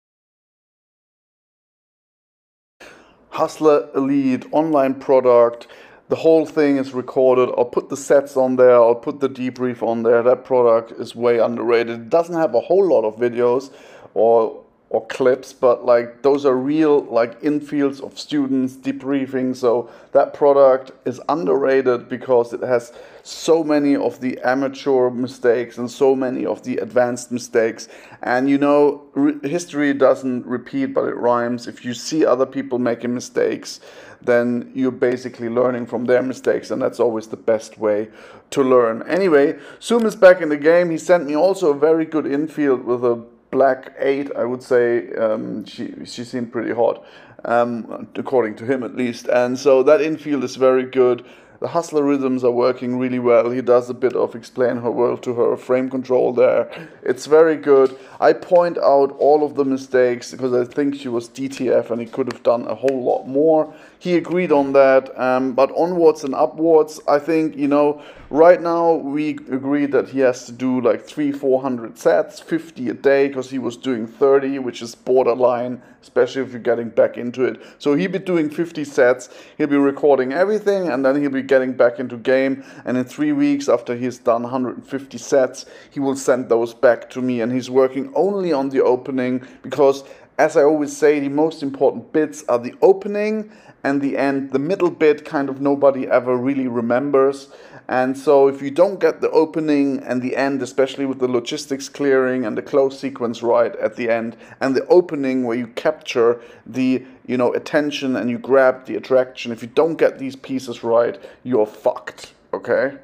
Hustler 3.35 3.89
Elite 3.97 4.47
online 4.53 4.95
product. 4.95 5.67
The 6.09 6.15
whole 6.15 6.47
thing 6.47 6.77
is 6.77 6.95
recorded. 6.95 7.53
I'll 7.59 7.65
put 7.65 7.89
the 7.89 7.97
sets 7.97 8.37
on 8.37 8.55
there. 8.55 8.77
I'll 8.77 8.95
put 8.95 9.19
the 9.19 9.29
debrief 9.29 9.83
on 9.83 10.05
there. 10.05 10.23
That 10.23 10.45
product 10.45 10.93
is 10.93 11.17
way 11.17 11.39
underrated. 11.39 11.99
It 11.99 12.11
doesn't 12.11 12.37
have 12.37 12.55
a 12.55 12.61
whole 12.61 12.87
lot 12.87 13.03
of 13.03 13.17
videos 13.17 13.73
or 14.15 14.64
or 14.91 15.05
clips, 15.07 15.53
but 15.53 15.85
like 15.85 16.23
those 16.23 16.45
are 16.45 16.57
real 16.57 17.01
like 17.05 17.41
infields 17.41 18.01
of 18.01 18.19
students 18.19 18.75
debriefing. 18.77 19.57
So 19.57 19.91
that 20.13 20.35
product 20.35 20.93
is 21.05 21.21
underrated 21.29 22.09
because 22.09 22.53
it 22.53 22.63
has 22.63 22.93
so 23.25 23.65
many 23.65 23.97
of 23.97 24.21
the 24.21 24.39
amateur 24.45 25.11
mistakes 25.11 25.79
and 25.79 25.91
so 25.91 26.15
many 26.15 26.47
of 26.47 26.63
the 26.63 26.77
advanced 26.77 27.33
mistakes. 27.33 27.89
And 28.23 28.49
you 28.49 28.59
know, 28.59 29.03
history 29.43 29.93
doesn't 29.95 30.47
repeat, 30.47 30.87
but 30.95 31.07
it 31.07 31.17
rhymes. 31.17 31.67
If 31.67 31.85
you 31.85 31.95
see 31.95 32.25
other 32.25 32.47
people 32.47 32.79
making 32.79 33.15
mistakes, 33.15 33.81
then 34.23 34.71
you're 34.75 34.91
basically 34.91 35.49
learning 35.49 35.87
from 35.87 36.05
their 36.07 36.23
mistakes, 36.23 36.71
and 36.71 36.81
that's 36.81 37.01
always 37.01 37.27
the 37.27 37.37
best 37.37 37.79
way 37.79 38.09
to 38.51 38.63
learn. 38.63 39.03
Anyway, 39.09 39.59
Zoom 39.83 40.07
is 40.07 40.17
back 40.17 40.41
in 40.41 40.49
the 40.49 40.57
game. 40.57 40.91
He 40.91 40.99
sent 40.99 41.27
me 41.27 41.37
also 41.37 41.71
a 41.71 41.79
very 41.79 42.07
good 42.07 42.27
infield 42.27 42.85
with 42.85 43.05
a 43.05 43.23
black 43.55 43.93
eight, 43.99 44.29
I 44.35 44.45
would 44.45 44.63
say. 44.63 45.13
Um, 45.13 45.65
she 45.65 45.85
she 46.05 46.25
seemed 46.25 46.51
pretty 46.51 46.75
hot, 46.75 46.97
um, 47.45 48.09
according 48.17 48.57
to 48.57 48.65
him 48.65 48.83
at 48.83 48.97
least. 48.97 49.29
And 49.29 49.57
so 49.57 49.83
that 49.85 50.01
infield 50.01 50.43
is 50.43 50.57
very 50.57 50.87
good. 51.03 51.25
The 51.61 51.69
hustlerisms 51.69 52.43
are 52.43 52.51
working 52.51 52.99
really 52.99 53.21
well. 53.21 53.49
He 53.51 53.63
does 53.63 53.89
a 53.89 53.95
bit 53.95 54.15
of 54.15 54.35
explain 54.35 54.77
her 54.79 54.91
world 54.91 55.23
to 55.23 55.35
her 55.35 55.57
frame 55.57 55.89
control 55.89 56.33
there. 56.33 56.63
It's 57.03 57.27
very 57.27 57.57
good. 57.57 57.97
I 58.21 58.33
point 58.33 58.77
out 58.77 59.13
all 59.19 59.45
of 59.45 59.55
the 59.55 59.65
mistakes 59.65 60.33
because 60.33 60.53
I 60.53 60.65
think 60.71 60.97
she 60.97 61.09
was 61.09 61.29
DTF 61.29 61.91
and 61.91 62.01
he 62.01 62.07
could 62.07 62.31
have 62.33 62.43
done 62.43 62.67
a 62.67 62.75
whole 62.75 63.03
lot 63.03 63.27
more. 63.27 63.73
He 64.05 64.17
agreed 64.17 64.53
on 64.53 64.75
that. 64.75 65.19
Um, 65.19 65.55
but 65.55 65.73
onwards 65.75 66.25
and 66.25 66.35
upwards, 66.35 67.01
I 67.09 67.19
think, 67.19 67.57
you 67.57 67.69
know, 67.69 68.03
right 68.29 68.61
now 68.61 68.97
we 68.97 69.31
agreed 69.31 69.93
that 69.93 70.11
he 70.11 70.19
has 70.19 70.45
to 70.45 70.53
do 70.53 70.83
like 70.83 71.07
three, 71.07 71.33
400 71.33 71.97
sets, 71.97 72.39
50 72.39 72.91
a 72.91 72.93
day 72.93 73.29
because 73.29 73.49
he 73.49 73.59
was 73.59 73.79
doing 73.79 74.07
30, 74.07 74.59
which 74.59 74.83
is 74.83 74.95
borderline, 74.95 75.81
especially 76.03 76.43
if 76.43 76.51
you're 76.51 76.61
getting 76.61 76.91
back 76.91 77.17
into 77.17 77.45
it. 77.47 77.63
So 77.79 77.95
he'll 77.95 78.11
be 78.11 78.19
doing 78.19 78.51
50 78.51 78.85
sets. 78.85 79.31
He'll 79.57 79.69
be 79.69 79.79
recording 79.79 80.35
everything 80.35 80.91
and 80.91 81.03
then 81.03 81.19
he'll 81.19 81.31
be 81.31 81.41
getting 81.41 81.73
back 81.73 81.99
into 81.99 82.19
game. 82.19 82.63
And 82.85 82.99
in 82.99 83.05
three 83.05 83.33
weeks 83.33 83.71
after 83.71 83.97
he's 83.97 84.19
done 84.19 84.43
150 84.43 85.17
sets, 85.17 85.65
he 85.91 85.99
will 85.99 86.17
send 86.17 86.51
those 86.51 86.75
back 86.75 87.09
to 87.09 87.23
me. 87.23 87.41
And 87.41 87.51
he's 87.51 87.71
working 87.71 88.13
only 88.15 88.53
on 88.53 88.69
the 88.69 88.83
opening 88.83 89.49
because 89.63 90.05
as 90.39 90.57
I 90.57 90.63
always 90.63 90.97
say, 90.97 91.21
the 91.21 91.29
most 91.29 91.63
important 91.63 92.13
bits 92.13 92.45
are 92.49 92.59
the 92.59 92.75
opening 92.83 93.53
and 93.85 94.01
the 94.01 94.17
end. 94.17 94.51
The 94.51 94.59
middle 94.59 94.91
bit 94.91 95.25
kind 95.25 95.49
of 95.49 95.61
nobody 95.61 96.09
ever 96.09 96.37
really 96.37 96.67
remembers. 96.67 97.49
And 97.87 98.17
so 98.17 98.49
if 98.49 98.63
you 98.63 98.71
don't 98.71 98.99
get 98.99 99.21
the 99.21 99.31
opening 99.31 100.03
and 100.03 100.23
the 100.23 100.37
end, 100.37 100.63
especially 100.63 101.05
with 101.05 101.19
the 101.19 101.29
logistics 101.29 101.89
clearing 101.89 102.47
and 102.47 102.57
the 102.57 102.63
close 102.63 102.99
sequence 102.99 103.43
right 103.43 103.77
at 103.77 103.97
the 103.97 104.09
end, 104.09 104.37
and 104.61 104.75
the 104.75 104.87
opening 104.87 105.45
where 105.45 105.57
you 105.57 105.67
capture 105.67 106.41
the 106.65 107.05
you 107.27 107.37
know 107.37 107.53
attention 107.53 108.17
and 108.17 108.31
you 108.31 108.39
grab 108.39 108.87
the 108.87 108.97
attraction, 108.97 109.53
if 109.53 109.61
you 109.61 109.69
don't 109.69 109.97
get 109.97 110.19
these 110.19 110.35
pieces 110.35 110.83
right, 110.83 111.23
you're 111.43 111.67
fucked. 111.67 112.33
Okay? 112.55 112.97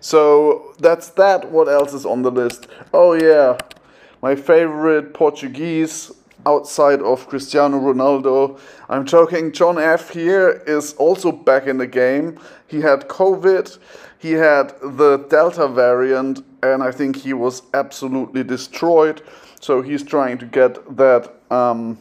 So 0.00 0.74
that's 0.78 1.08
that. 1.10 1.50
What 1.50 1.68
else 1.68 1.92
is 1.92 2.06
on 2.06 2.22
the 2.22 2.30
list? 2.30 2.68
Oh 2.94 3.14
yeah. 3.14 3.58
My 4.22 4.36
favorite 4.36 5.14
Portuguese 5.14 6.12
outside 6.46 7.00
of 7.00 7.28
Cristiano 7.28 7.78
Ronaldo. 7.78 8.58
I'm 8.88 9.06
joking, 9.06 9.52
John 9.52 9.78
F. 9.78 10.10
here 10.10 10.62
is 10.66 10.94
also 10.94 11.32
back 11.32 11.66
in 11.66 11.78
the 11.78 11.86
game. 11.86 12.38
He 12.66 12.80
had 12.80 13.08
COVID, 13.08 13.78
he 14.18 14.32
had 14.32 14.74
the 14.82 15.18
Delta 15.28 15.68
variant, 15.68 16.44
and 16.62 16.82
I 16.82 16.92
think 16.92 17.16
he 17.16 17.32
was 17.32 17.62
absolutely 17.74 18.44
destroyed. 18.44 19.22
So 19.60 19.82
he's 19.82 20.02
trying 20.02 20.38
to 20.38 20.46
get 20.46 20.96
that 20.96 21.32
um, 21.50 21.98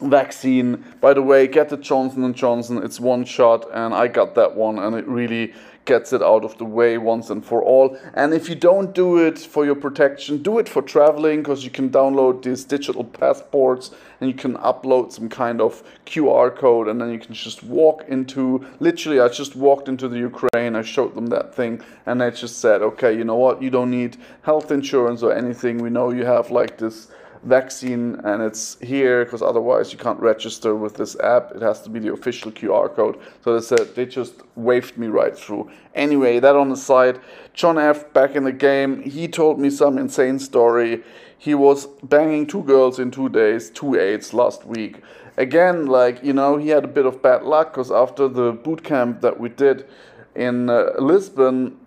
vaccine. 0.00 0.84
By 1.00 1.14
the 1.14 1.22
way, 1.22 1.46
get 1.46 1.68
the 1.68 1.76
Johnson 1.76 2.24
and 2.24 2.34
Johnson. 2.34 2.82
It's 2.82 3.00
one 3.00 3.24
shot, 3.24 3.66
and 3.72 3.94
I 3.94 4.08
got 4.08 4.34
that 4.34 4.54
one, 4.54 4.78
and 4.78 4.94
it 4.94 5.06
really 5.06 5.52
gets 5.84 6.12
it 6.12 6.22
out 6.22 6.44
of 6.44 6.56
the 6.58 6.64
way 6.64 6.98
once 6.98 7.30
and 7.30 7.44
for 7.44 7.62
all. 7.62 7.96
And 8.14 8.32
if 8.32 8.48
you 8.48 8.54
don't 8.54 8.94
do 8.94 9.18
it 9.18 9.38
for 9.38 9.64
your 9.64 9.74
protection, 9.74 10.42
do 10.42 10.58
it 10.58 10.68
for 10.68 10.82
traveling 10.82 11.42
because 11.42 11.64
you 11.64 11.70
can 11.70 11.90
download 11.90 12.42
these 12.42 12.64
digital 12.64 13.04
passports 13.04 13.90
and 14.20 14.30
you 14.30 14.36
can 14.36 14.54
upload 14.58 15.12
some 15.12 15.28
kind 15.28 15.60
of 15.60 15.82
QR 16.06 16.54
code 16.54 16.88
and 16.88 17.00
then 17.00 17.10
you 17.12 17.18
can 17.18 17.34
just 17.34 17.62
walk 17.62 18.04
into 18.08 18.64
literally 18.80 19.20
I 19.20 19.28
just 19.28 19.56
walked 19.56 19.88
into 19.88 20.08
the 20.08 20.18
Ukraine, 20.18 20.76
I 20.76 20.82
showed 20.82 21.14
them 21.14 21.26
that 21.26 21.54
thing 21.54 21.82
and 22.06 22.20
they 22.20 22.30
just 22.30 22.58
said, 22.58 22.82
"Okay, 22.82 23.16
you 23.16 23.24
know 23.24 23.36
what? 23.36 23.62
You 23.62 23.70
don't 23.70 23.90
need 23.90 24.16
health 24.42 24.70
insurance 24.70 25.22
or 25.22 25.32
anything. 25.32 25.78
We 25.78 25.90
know 25.90 26.10
you 26.10 26.24
have 26.24 26.50
like 26.50 26.78
this 26.78 27.08
vaccine 27.44 28.20
and 28.24 28.42
it's 28.42 28.78
here 28.80 29.24
because 29.24 29.42
otherwise 29.42 29.92
you 29.92 29.98
can't 29.98 30.18
register 30.20 30.74
with 30.74 30.94
this 30.94 31.18
app. 31.20 31.52
It 31.54 31.62
has 31.62 31.82
to 31.82 31.90
be 31.90 31.98
the 32.00 32.12
official 32.12 32.50
QR 32.50 32.94
code. 32.94 33.18
So 33.42 33.54
they 33.54 33.64
said 33.64 33.94
they 33.94 34.06
just 34.06 34.34
waved 34.56 34.96
me 34.96 35.08
right 35.08 35.36
through. 35.36 35.70
Anyway, 35.94 36.40
that 36.40 36.56
on 36.56 36.68
the 36.70 36.76
side. 36.76 37.20
John 37.52 37.78
F. 37.78 38.12
back 38.12 38.34
in 38.34 38.44
the 38.44 38.52
game. 38.52 39.02
He 39.02 39.28
told 39.28 39.58
me 39.58 39.70
some 39.70 39.98
insane 39.98 40.38
story. 40.38 41.02
He 41.38 41.54
was 41.54 41.86
banging 42.02 42.46
two 42.46 42.62
girls 42.62 42.98
in 42.98 43.10
two 43.10 43.28
days, 43.28 43.70
two 43.70 43.94
eights 43.96 44.32
last 44.32 44.64
week. 44.64 45.02
Again, 45.36 45.86
like, 45.86 46.22
you 46.22 46.32
know, 46.32 46.56
he 46.56 46.68
had 46.68 46.84
a 46.84 46.88
bit 46.88 47.06
of 47.06 47.20
bad 47.20 47.42
luck 47.42 47.72
because 47.72 47.90
after 47.90 48.28
the 48.28 48.52
boot 48.52 48.82
camp 48.84 49.20
that 49.20 49.38
we 49.38 49.48
did 49.48 49.86
in 50.34 50.70
uh, 50.70 50.92
Lisbon, 50.98 51.78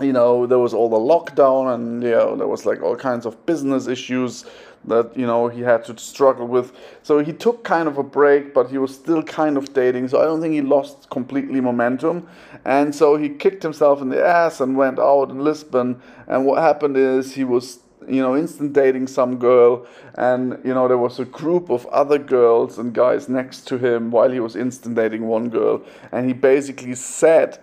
you 0.00 0.12
know, 0.12 0.46
there 0.46 0.58
was 0.58 0.72
all 0.72 0.88
the 0.88 0.96
lockdown 0.96 1.74
and, 1.74 2.02
you 2.02 2.10
know, 2.10 2.36
there 2.36 2.46
was 2.46 2.64
like 2.64 2.82
all 2.82 2.96
kinds 2.96 3.26
of 3.26 3.44
business 3.46 3.88
issues 3.88 4.44
that 4.84 5.16
you 5.16 5.26
know 5.26 5.48
he 5.48 5.62
had 5.62 5.84
to 5.86 5.98
struggle 5.98 6.46
with. 6.46 6.72
So 7.02 7.18
he 7.18 7.32
took 7.32 7.64
kind 7.64 7.88
of 7.88 7.98
a 7.98 8.02
break, 8.02 8.54
but 8.54 8.70
he 8.70 8.78
was 8.78 8.94
still 8.94 9.22
kind 9.22 9.56
of 9.56 9.72
dating. 9.72 10.08
So 10.08 10.20
I 10.20 10.24
don't 10.24 10.40
think 10.40 10.54
he 10.54 10.62
lost 10.62 11.10
completely 11.10 11.60
momentum. 11.60 12.28
And 12.64 12.94
so 12.94 13.16
he 13.16 13.28
kicked 13.28 13.62
himself 13.62 14.00
in 14.00 14.08
the 14.08 14.24
ass 14.24 14.60
and 14.60 14.76
went 14.76 14.98
out 14.98 15.30
in 15.30 15.44
Lisbon. 15.44 16.00
And 16.26 16.44
what 16.44 16.62
happened 16.62 16.96
is 16.96 17.34
he 17.34 17.44
was 17.44 17.80
you 18.08 18.22
know 18.22 18.36
instant 18.36 18.72
dating 18.72 19.06
some 19.06 19.38
girl 19.38 19.86
and 20.14 20.58
you 20.64 20.72
know 20.72 20.88
there 20.88 20.98
was 20.98 21.18
a 21.18 21.24
group 21.24 21.68
of 21.68 21.84
other 21.86 22.18
girls 22.18 22.78
and 22.78 22.94
guys 22.94 23.28
next 23.28 23.66
to 23.66 23.76
him 23.76 24.10
while 24.10 24.30
he 24.30 24.40
was 24.40 24.56
instant 24.56 24.94
dating 24.94 25.26
one 25.26 25.48
girl 25.48 25.82
and 26.12 26.26
he 26.26 26.32
basically 26.32 26.94
said 26.94 27.58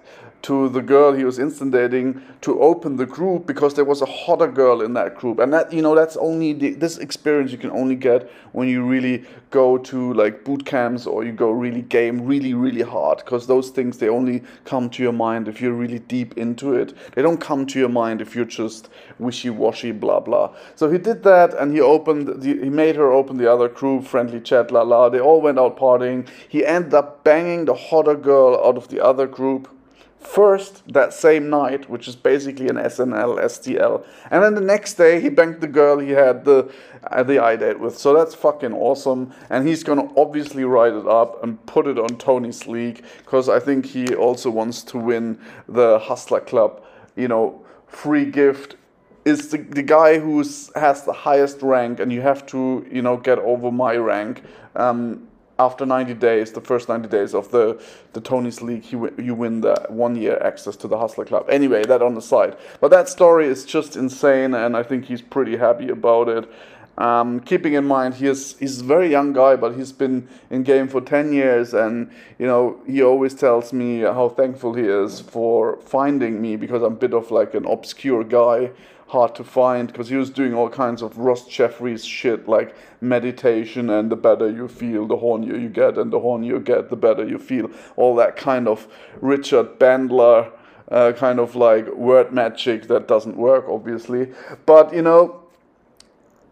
to 0.45 0.69
the 0.69 0.81
girl 0.81 1.11
he 1.11 1.23
was 1.23 1.39
instant 1.39 1.71
dating 1.71 2.21
to 2.41 2.61
open 2.61 2.97
the 2.97 3.05
group 3.07 3.47
because 3.47 3.73
there 3.73 3.83
was 3.83 4.03
a 4.03 4.05
hotter 4.05 4.47
girl 4.47 4.83
in 4.83 4.93
that 4.93 5.15
group. 5.15 5.39
And 5.39 5.51
that 5.51 5.73
you 5.73 5.81
know 5.81 5.95
that's 5.95 6.17
only 6.17 6.53
the, 6.53 6.75
this 6.75 6.99
experience 6.99 7.51
you 7.51 7.57
can 7.57 7.71
only 7.71 7.95
get 7.95 8.29
when 8.51 8.67
you 8.67 8.85
really 8.85 9.25
go 9.49 9.79
to 9.79 10.13
like 10.13 10.43
boot 10.43 10.63
camps 10.63 11.07
or 11.07 11.23
you 11.23 11.31
go 11.31 11.49
really 11.49 11.81
game 11.81 12.27
really 12.27 12.53
really 12.53 12.83
hard. 12.83 13.17
Because 13.25 13.47
those 13.47 13.71
things 13.71 13.97
they 13.97 14.07
only 14.07 14.43
come 14.65 14.87
to 14.91 15.01
your 15.01 15.13
mind 15.13 15.47
if 15.47 15.59
you're 15.61 15.73
really 15.73 15.97
deep 15.97 16.37
into 16.37 16.75
it. 16.75 16.93
They 17.15 17.23
don't 17.23 17.41
come 17.41 17.65
to 17.65 17.79
your 17.79 17.89
mind 17.89 18.21
if 18.21 18.35
you're 18.35 18.45
just 18.45 18.89
wishy-washy 19.17 19.93
blah 19.93 20.19
blah. 20.19 20.53
So 20.75 20.91
he 20.91 20.99
did 20.99 21.23
that 21.23 21.55
and 21.55 21.73
he 21.73 21.81
opened 21.81 22.27
the, 22.27 22.53
he 22.65 22.69
made 22.69 22.95
her 22.97 23.11
open 23.11 23.37
the 23.37 23.51
other 23.51 23.67
group 23.67 24.05
friendly 24.05 24.41
chat 24.41 24.69
la 24.69 24.83
la. 24.83 25.09
They 25.09 25.19
all 25.19 25.41
went 25.41 25.57
out 25.57 25.75
partying. 25.75 26.27
He 26.47 26.63
ended 26.63 26.93
up 26.93 27.23
banging 27.23 27.65
the 27.65 27.73
hotter 27.73 28.13
girl 28.15 28.61
out 28.63 28.77
of 28.77 28.89
the 28.89 29.03
other 29.03 29.25
group 29.25 29.74
first 30.25 30.81
that 30.91 31.13
same 31.13 31.49
night, 31.49 31.89
which 31.89 32.07
is 32.07 32.15
basically 32.15 32.67
an 32.67 32.75
SNL, 32.75 33.39
STL. 33.39 34.05
And 34.31 34.43
then 34.43 34.55
the 34.55 34.61
next 34.61 34.95
day, 34.95 35.21
he 35.21 35.29
banged 35.29 35.61
the 35.61 35.67
girl 35.67 35.99
he 35.99 36.11
had 36.11 36.45
the, 36.45 36.71
uh, 37.03 37.23
the 37.23 37.39
eye 37.39 37.55
date 37.55 37.79
with. 37.79 37.97
So 37.97 38.13
that's 38.13 38.33
fucking 38.33 38.73
awesome. 38.73 39.33
And 39.49 39.67
he's 39.67 39.83
going 39.83 39.99
to 39.99 40.19
obviously 40.19 40.63
write 40.63 40.93
it 40.93 41.07
up 41.07 41.43
and 41.43 41.63
put 41.65 41.87
it 41.87 41.97
on 41.99 42.17
Tony's 42.17 42.67
League 42.67 43.03
because 43.19 43.49
I 43.49 43.59
think 43.59 43.85
he 43.85 44.15
also 44.15 44.49
wants 44.49 44.83
to 44.83 44.97
win 44.97 45.39
the 45.67 45.99
Hustler 45.99 46.41
Club, 46.41 46.83
you 47.15 47.27
know, 47.27 47.63
free 47.87 48.25
gift. 48.25 48.75
Is 49.23 49.49
the, 49.49 49.57
the 49.57 49.81
guy 49.81 50.19
who 50.19 50.37
has 50.75 51.03
the 51.03 51.13
highest 51.13 51.63
rank, 51.63 51.99
and 51.99 52.13
you 52.13 52.21
have 52.21 52.45
to, 52.47 52.85
you 52.91 53.01
know, 53.01 53.17
get 53.17 53.39
over 53.39 53.71
my 53.71 53.95
rank. 53.95 54.43
Um, 54.75 55.27
after 55.57 55.85
90 55.85 56.15
days, 56.15 56.51
the 56.51 56.61
first 56.61 56.89
90 56.89 57.07
days 57.07 57.33
of 57.33 57.49
the, 57.51 57.81
the 58.13 58.19
Tony's 58.19 58.61
League, 58.61 58.91
you, 58.91 59.13
you 59.17 59.33
win 59.33 59.61
the 59.61 59.85
one 59.87 60.15
year 60.15 60.37
access 60.43 60.75
to 60.77 60.87
the 60.87 60.97
Hustler 60.97 61.25
Club. 61.25 61.45
Anyway, 61.49 61.85
that 61.85 62.01
on 62.01 62.13
the 62.15 62.21
side. 62.21 62.57
But 62.81 62.91
that 62.91 63.07
story 63.07 63.47
is 63.47 63.63
just 63.63 63.95
insane, 63.95 64.53
and 64.53 64.75
I 64.75 64.83
think 64.83 65.05
he's 65.05 65.21
pretty 65.21 65.55
happy 65.55 65.89
about 65.89 66.27
it. 66.27 66.51
Um, 66.97 67.41
keeping 67.41 67.73
in 67.73 67.85
mind 67.85 68.15
he 68.15 68.27
is 68.27 68.57
he's 68.57 68.81
a 68.81 68.83
very 68.83 69.09
young 69.09 69.33
guy, 69.33 69.55
but 69.55 69.75
he's 69.75 69.91
been 69.91 70.29
in 70.49 70.63
game 70.63 70.87
for 70.87 71.01
10 71.01 71.33
years, 71.33 71.73
and 71.73 72.09
you 72.39 72.45
know 72.45 72.79
he 72.87 73.03
always 73.03 73.33
tells 73.33 73.73
me 73.73 73.99
how 73.99 74.29
thankful 74.29 74.73
he 74.73 74.83
is 74.83 75.19
for 75.19 75.77
finding 75.81 76.41
me 76.41 76.55
because 76.55 76.81
I'm 76.81 76.93
a 76.93 76.95
bit 76.95 77.13
of 77.13 77.31
like 77.31 77.53
an 77.53 77.65
obscure 77.65 78.23
guy 78.23 78.71
hard 79.07 79.35
to 79.35 79.43
find 79.43 79.87
because 79.87 80.09
he 80.09 80.15
was 80.15 80.29
doing 80.29 80.53
all 80.53 80.69
kinds 80.69 81.01
of 81.01 81.17
Ross 81.17 81.47
Jeffries 81.47 82.03
shit 82.03 82.47
like 82.47 82.75
meditation 83.01 83.89
and 83.89 84.11
the 84.11 84.15
better 84.15 84.49
you 84.49 84.67
feel, 84.67 85.05
the 85.05 85.17
hornier 85.17 85.61
you 85.61 85.69
get, 85.69 85.97
and 85.97 86.11
the 86.11 86.19
hornier 86.19 86.47
you 86.47 86.59
get, 86.59 86.89
the 86.89 86.95
better 86.95 87.27
you 87.27 87.37
feel. 87.37 87.69
All 87.97 88.15
that 88.15 88.35
kind 88.35 88.67
of 88.67 88.87
Richard 89.21 89.79
Bandler 89.79 90.51
uh, 90.89 91.13
kind 91.13 91.39
of 91.39 91.55
like 91.55 91.87
word 91.93 92.31
magic 92.31 92.87
that 92.87 93.07
doesn't 93.07 93.37
work, 93.37 93.65
obviously. 93.69 94.31
But 94.65 94.93
you 94.93 95.01
know, 95.01 95.44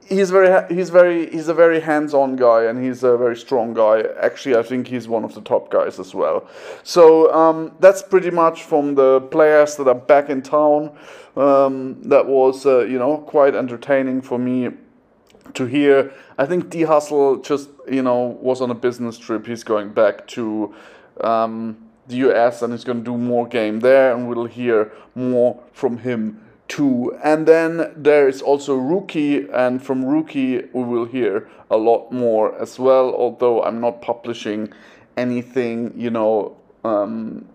he's 0.07 0.31
very 0.31 0.73
he's 0.73 0.89
very 0.89 1.29
he's 1.29 1.47
a 1.47 1.53
very 1.53 1.79
hands-on 1.79 2.35
guy 2.35 2.63
and 2.63 2.83
he's 2.83 3.03
a 3.03 3.17
very 3.17 3.35
strong 3.35 3.73
guy. 3.73 4.03
Actually 4.19 4.55
i 4.55 4.63
think 4.63 4.87
he's 4.87 5.07
one 5.07 5.23
of 5.23 5.33
the 5.33 5.41
top 5.41 5.69
guys 5.71 5.99
as 5.99 6.13
well. 6.13 6.47
So 6.83 7.33
um, 7.33 7.73
that's 7.79 8.01
pretty 8.01 8.31
much 8.31 8.63
from 8.63 8.95
the 8.95 9.21
players 9.21 9.75
that 9.77 9.87
are 9.87 9.95
back 9.95 10.29
in 10.29 10.41
town. 10.41 10.95
Um, 11.35 12.01
that 12.03 12.25
was 12.25 12.65
uh, 12.65 12.85
you 12.85 12.99
know 12.99 13.17
quite 13.17 13.55
entertaining 13.55 14.21
for 14.21 14.37
me 14.37 14.69
to 15.53 15.65
hear. 15.65 16.13
I 16.37 16.45
think 16.45 16.69
d 16.69 16.83
hustle 16.83 17.37
just 17.37 17.69
you 17.89 18.01
know 18.01 18.37
was 18.41 18.61
on 18.61 18.71
a 18.71 18.75
business 18.75 19.17
trip. 19.17 19.45
He's 19.45 19.63
going 19.63 19.89
back 19.93 20.27
to 20.27 20.73
um, 21.21 21.77
the 22.07 22.17
us 22.17 22.61
and 22.61 22.73
he's 22.73 22.83
going 22.83 22.99
to 22.99 23.03
do 23.03 23.17
more 23.17 23.47
game 23.47 23.79
there 23.79 24.13
and 24.13 24.27
we'll 24.27 24.45
hear 24.45 24.91
more 25.15 25.61
from 25.71 25.97
him 25.97 26.41
two. 26.73 27.15
And 27.23 27.45
then 27.47 27.93
there 27.95 28.27
is 28.27 28.41
also 28.41 28.75
Rookie, 28.75 29.47
and 29.49 29.81
from 29.81 30.03
Rookie 30.03 30.57
we 30.73 30.83
will 30.83 31.05
hear 31.05 31.47
a 31.69 31.77
lot 31.77 32.11
more 32.11 32.59
as 32.61 32.79
well. 32.79 33.13
Although 33.13 33.63
I'm 33.63 33.79
not 33.79 34.01
publishing 34.01 34.73
anything, 35.15 35.93
you 35.95 36.09
know, 36.09 36.57
um, 36.83 37.45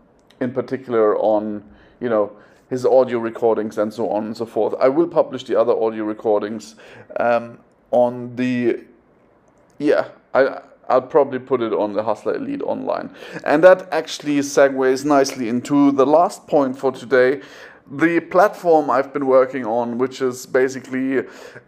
in 0.41 0.53
particular 0.53 1.17
on, 1.19 1.65
you 2.01 2.09
know, 2.09 2.31
his 2.71 2.85
audio 2.87 3.19
recordings 3.19 3.79
and 3.79 3.93
so 3.93 4.09
on 4.11 4.27
and 4.27 4.37
so 4.37 4.47
forth. 4.47 4.75
I 4.79 4.89
will 4.89 5.09
publish 5.09 5.45
the 5.45 5.59
other 5.59 5.73
audio 5.73 6.05
recordings 6.05 6.77
um, 7.19 7.59
on 7.91 8.37
the, 8.37 8.85
yeah, 9.79 10.09
I. 10.33 10.61
I'll 10.91 11.03
probably 11.03 11.39
put 11.39 11.61
it 11.61 11.75
on 11.75 11.93
the 11.93 12.03
Hustler 12.03 12.37
Elite 12.37 12.63
online. 12.63 13.11
And 13.45 13.63
that 13.63 13.93
actually 13.93 14.39
segues 14.39 15.05
nicely 15.05 15.47
into 15.51 15.93
the 15.93 16.07
last 16.07 16.47
point 16.47 16.79
for 16.79 16.91
today, 16.93 17.43
the 17.91 18.21
platform 18.21 18.91
I've 18.91 19.13
been 19.13 19.27
working 19.27 19.65
on, 19.65 19.99
which 19.99 20.21
is 20.21 20.47
basically 20.47 21.25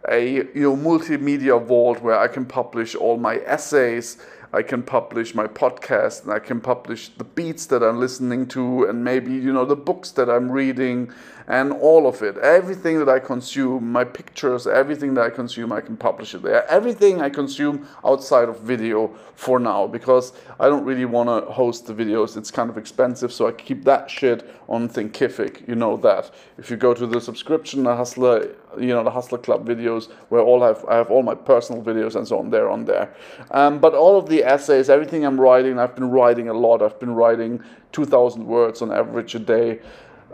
a 0.09 0.35
you 0.53 0.53
know 0.55 0.75
multimedia 0.75 1.63
vault 1.63 2.01
where 2.01 2.19
I 2.19 2.27
can 2.27 2.45
publish 2.45 2.95
all 2.95 3.17
my 3.17 3.37
essays, 3.37 4.17
I 4.53 4.61
can 4.63 4.83
publish 4.83 5.33
my 5.33 5.47
podcast, 5.47 6.23
and 6.23 6.33
I 6.33 6.39
can 6.39 6.59
publish 6.59 7.07
the 7.09 7.23
beats 7.23 7.65
that 7.67 7.81
I'm 7.81 7.99
listening 7.99 8.47
to, 8.47 8.83
and 8.83 9.03
maybe 9.03 9.31
you 9.31 9.53
know 9.53 9.63
the 9.63 9.77
books 9.77 10.11
that 10.11 10.29
I'm 10.29 10.51
reading, 10.51 11.11
and 11.47 11.71
all 11.71 12.05
of 12.05 12.21
it. 12.21 12.37
Everything 12.37 12.99
that 12.99 13.07
I 13.07 13.19
consume, 13.19 13.91
my 13.91 14.03
pictures, 14.03 14.67
everything 14.67 15.13
that 15.13 15.25
I 15.25 15.29
consume, 15.29 15.71
I 15.71 15.79
can 15.79 15.95
publish 15.95 16.35
it 16.35 16.41
there. 16.41 16.69
Everything 16.69 17.21
I 17.21 17.29
consume 17.29 17.87
outside 18.03 18.49
of 18.49 18.59
video 18.59 19.15
for 19.35 19.57
now, 19.57 19.87
because 19.87 20.33
I 20.59 20.67
don't 20.67 20.83
really 20.83 21.05
want 21.05 21.29
to 21.29 21.49
host 21.51 21.87
the 21.87 21.93
videos. 21.93 22.35
It's 22.35 22.51
kind 22.51 22.69
of 22.69 22.77
expensive, 22.77 23.31
so 23.31 23.47
I 23.47 23.53
keep 23.53 23.85
that 23.85 24.11
shit 24.11 24.49
on 24.67 24.89
Thinkific. 24.89 25.67
You 25.67 25.75
know 25.75 25.95
that. 25.97 26.31
If 26.57 26.69
you 26.69 26.77
go 26.77 26.93
to 26.93 27.07
the 27.07 27.21
subscription, 27.21 27.83
the 27.83 27.95
Hustler, 27.95 28.55
you 28.79 28.87
know 28.87 29.03
the 29.03 29.11
Hustler 29.11 29.37
Club 29.37 29.67
videos, 29.67 30.09
where 30.29 30.41
all 30.41 30.61
have 30.61 30.85
I 30.85 30.95
have 30.95 31.11
all 31.11 31.23
my 31.23 31.35
personal 31.35 31.81
videos 31.81 32.15
and 32.15 32.27
so 32.27 32.39
on 32.39 32.49
there 32.49 32.69
on 32.69 32.85
there. 32.85 33.13
Um, 33.51 33.79
but 33.79 33.93
all 33.93 34.17
of 34.17 34.29
the 34.29 34.43
essays, 34.43 34.89
everything 34.89 35.25
I'm 35.25 35.39
writing, 35.39 35.79
I've 35.79 35.95
been 35.95 36.09
writing 36.09 36.49
a 36.49 36.53
lot. 36.53 36.81
I've 36.81 36.99
been 36.99 37.13
writing 37.13 37.63
2,000 37.91 38.45
words 38.45 38.81
on 38.81 38.91
average 38.91 39.35
a 39.35 39.39
day 39.39 39.79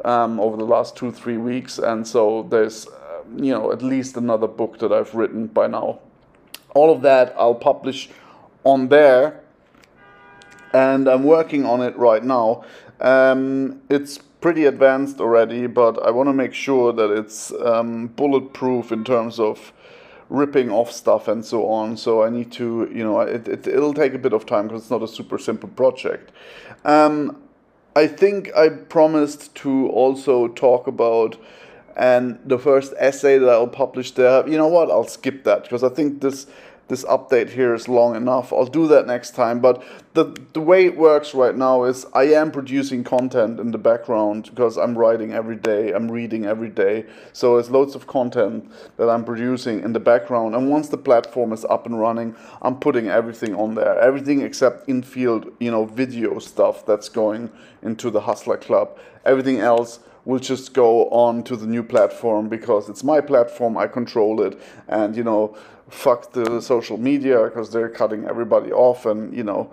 um, 0.06 0.39
over 0.39 0.58
the 0.58 0.65
last 0.65 0.96
two 0.96 1.12
three 1.12 1.38
weeks, 1.38 1.79
and 1.79 2.08
so 2.08 2.44
there's 2.50 2.88
uh, 2.88 3.22
you 3.36 3.51
know 3.51 3.72
at 3.72 3.82
least 3.82 4.17
another 4.17 4.48
book 4.48 4.79
that 4.79 4.91
I've 4.91 5.13
written 5.15 5.48
by 5.48 5.67
now. 5.67 6.00
All 6.75 6.91
of 6.94 7.01
that 7.01 7.34
I'll 7.38 7.56
publish 7.56 8.10
on 8.63 8.89
there, 8.89 9.41
and 10.74 11.08
I'm 11.08 11.24
working 11.24 11.65
on 11.65 11.82
it 11.82 11.98
right 11.98 12.24
now. 12.24 12.63
Um, 13.00 13.82
it's 13.89 14.20
pretty 14.48 14.63
advanced 14.63 15.20
already, 15.20 15.68
but 15.68 16.01
I 16.01 16.10
want 16.10 16.30
to 16.30 16.34
make 16.34 16.54
sure 16.54 16.94
that 16.94 17.12
it's 17.12 17.51
um, 17.66 18.08
bulletproof 18.08 18.94
in 18.94 19.04
terms 19.04 19.42
of 19.42 19.74
ripping 20.30 20.72
off 20.72 20.89
stuff 20.89 21.27
and 21.27 21.44
so 21.44 21.68
on. 21.68 21.98
So 21.98 22.24
I 22.24 22.30
need 22.30 22.50
to, 22.54 22.89
you 22.89 23.04
know, 23.04 23.20
it, 23.20 23.46
it, 23.46 23.68
it'll 23.68 23.94
take 23.94 24.13
a 24.13 24.18
bit 24.18 24.32
of 24.32 24.46
time 24.46 24.68
because 24.68 24.84
it's 24.84 24.89
not 24.89 25.04
a 25.04 25.08
super 25.10 25.38
simple 25.38 25.68
project. 25.68 26.32
Um, 26.86 27.44
I 27.94 28.08
think 28.08 28.56
I 28.56 28.70
promised 28.70 29.54
to 29.56 29.89
also 29.89 30.48
talk 30.48 30.88
about 30.88 31.36
and 31.98 32.39
the 32.46 32.58
first 32.58 32.94
essay 33.00 33.38
that 33.39 33.50
I'll 33.50 33.68
publish 33.68 34.12
there. 34.12 34.48
You 34.48 34.58
know 34.58 34.70
what? 34.70 34.89
I'll 34.89 35.10
skip 35.10 35.44
that 35.44 35.63
because 35.63 35.84
I 35.84 35.89
think 35.89 36.22
this 36.22 36.48
this 36.88 37.03
update 37.06 37.50
here 37.50 37.74
is 37.74 37.88
long 37.88 38.15
enough. 38.15 38.53
I'll 38.53 38.65
do 38.65 38.88
that 38.88 39.08
next 39.08 39.32
time. 39.36 39.60
But 39.60 39.84
the 40.13 40.36
the 40.53 40.62
way 40.62 40.86
it 40.86 40.98
works 40.98 41.34
right 41.34 41.56
now 41.56 41.84
is 41.84 42.06
I 42.13 42.24
am 42.24 42.51
producing 42.51 43.03
content 43.03 43.60
in 43.60 43.72
the 43.72 43.77
background 43.77 44.50
because 44.50 44.77
I'm 44.77 44.98
writing 44.98 45.34
every 45.34 45.56
day, 45.56 45.91
I'm 45.91 46.10
reading 46.10 46.46
every 46.46 46.70
day. 46.70 47.06
So 47.34 47.56
there's 47.56 47.70
loads 47.70 47.96
of 47.96 48.08
content 48.08 48.72
that 48.98 49.10
I'm 49.10 49.25
producing 49.25 49.84
in 49.84 49.94
the 49.94 50.00
background. 50.00 50.56
And 50.56 50.70
once 50.70 50.88
the 50.89 50.98
platform 50.98 51.53
is 51.53 51.65
up 51.65 51.86
and 51.86 52.00
running, 52.00 52.36
I'm 52.62 52.79
putting 52.79 53.08
everything 53.08 53.53
on 53.55 53.75
there. 53.75 54.00
Everything 54.00 54.42
except 54.42 54.88
in-field, 54.88 55.51
you 55.59 55.72
know, 55.72 55.85
video 55.85 56.40
stuff 56.40 56.85
that's 56.85 57.09
going 57.09 57.51
into 57.81 58.09
the 58.09 58.22
Hustler 58.22 58.57
Club. 58.57 58.98
Everything 59.25 59.59
else 59.59 60.00
will 60.27 60.40
just 60.40 60.74
go 60.74 61.07
on 61.07 61.42
to 61.42 61.55
the 61.55 61.66
new 61.66 61.81
platform 61.81 62.50
because 62.50 62.90
it's 62.90 63.01
my 63.01 63.22
platform, 63.22 63.77
I 63.77 63.87
control 63.87 64.42
it, 64.42 64.59
and 64.90 65.16
you 65.16 65.24
know, 65.24 65.55
fuck 65.90 66.33
the 66.33 66.61
social 66.61 66.98
media 66.98 67.46
because 67.46 67.72
they're 67.72 67.87
cutting 67.87 68.25
everybody 68.25 68.74
off, 68.74 69.05
and 69.05 69.33
you 69.33 69.46
know, 69.46 69.72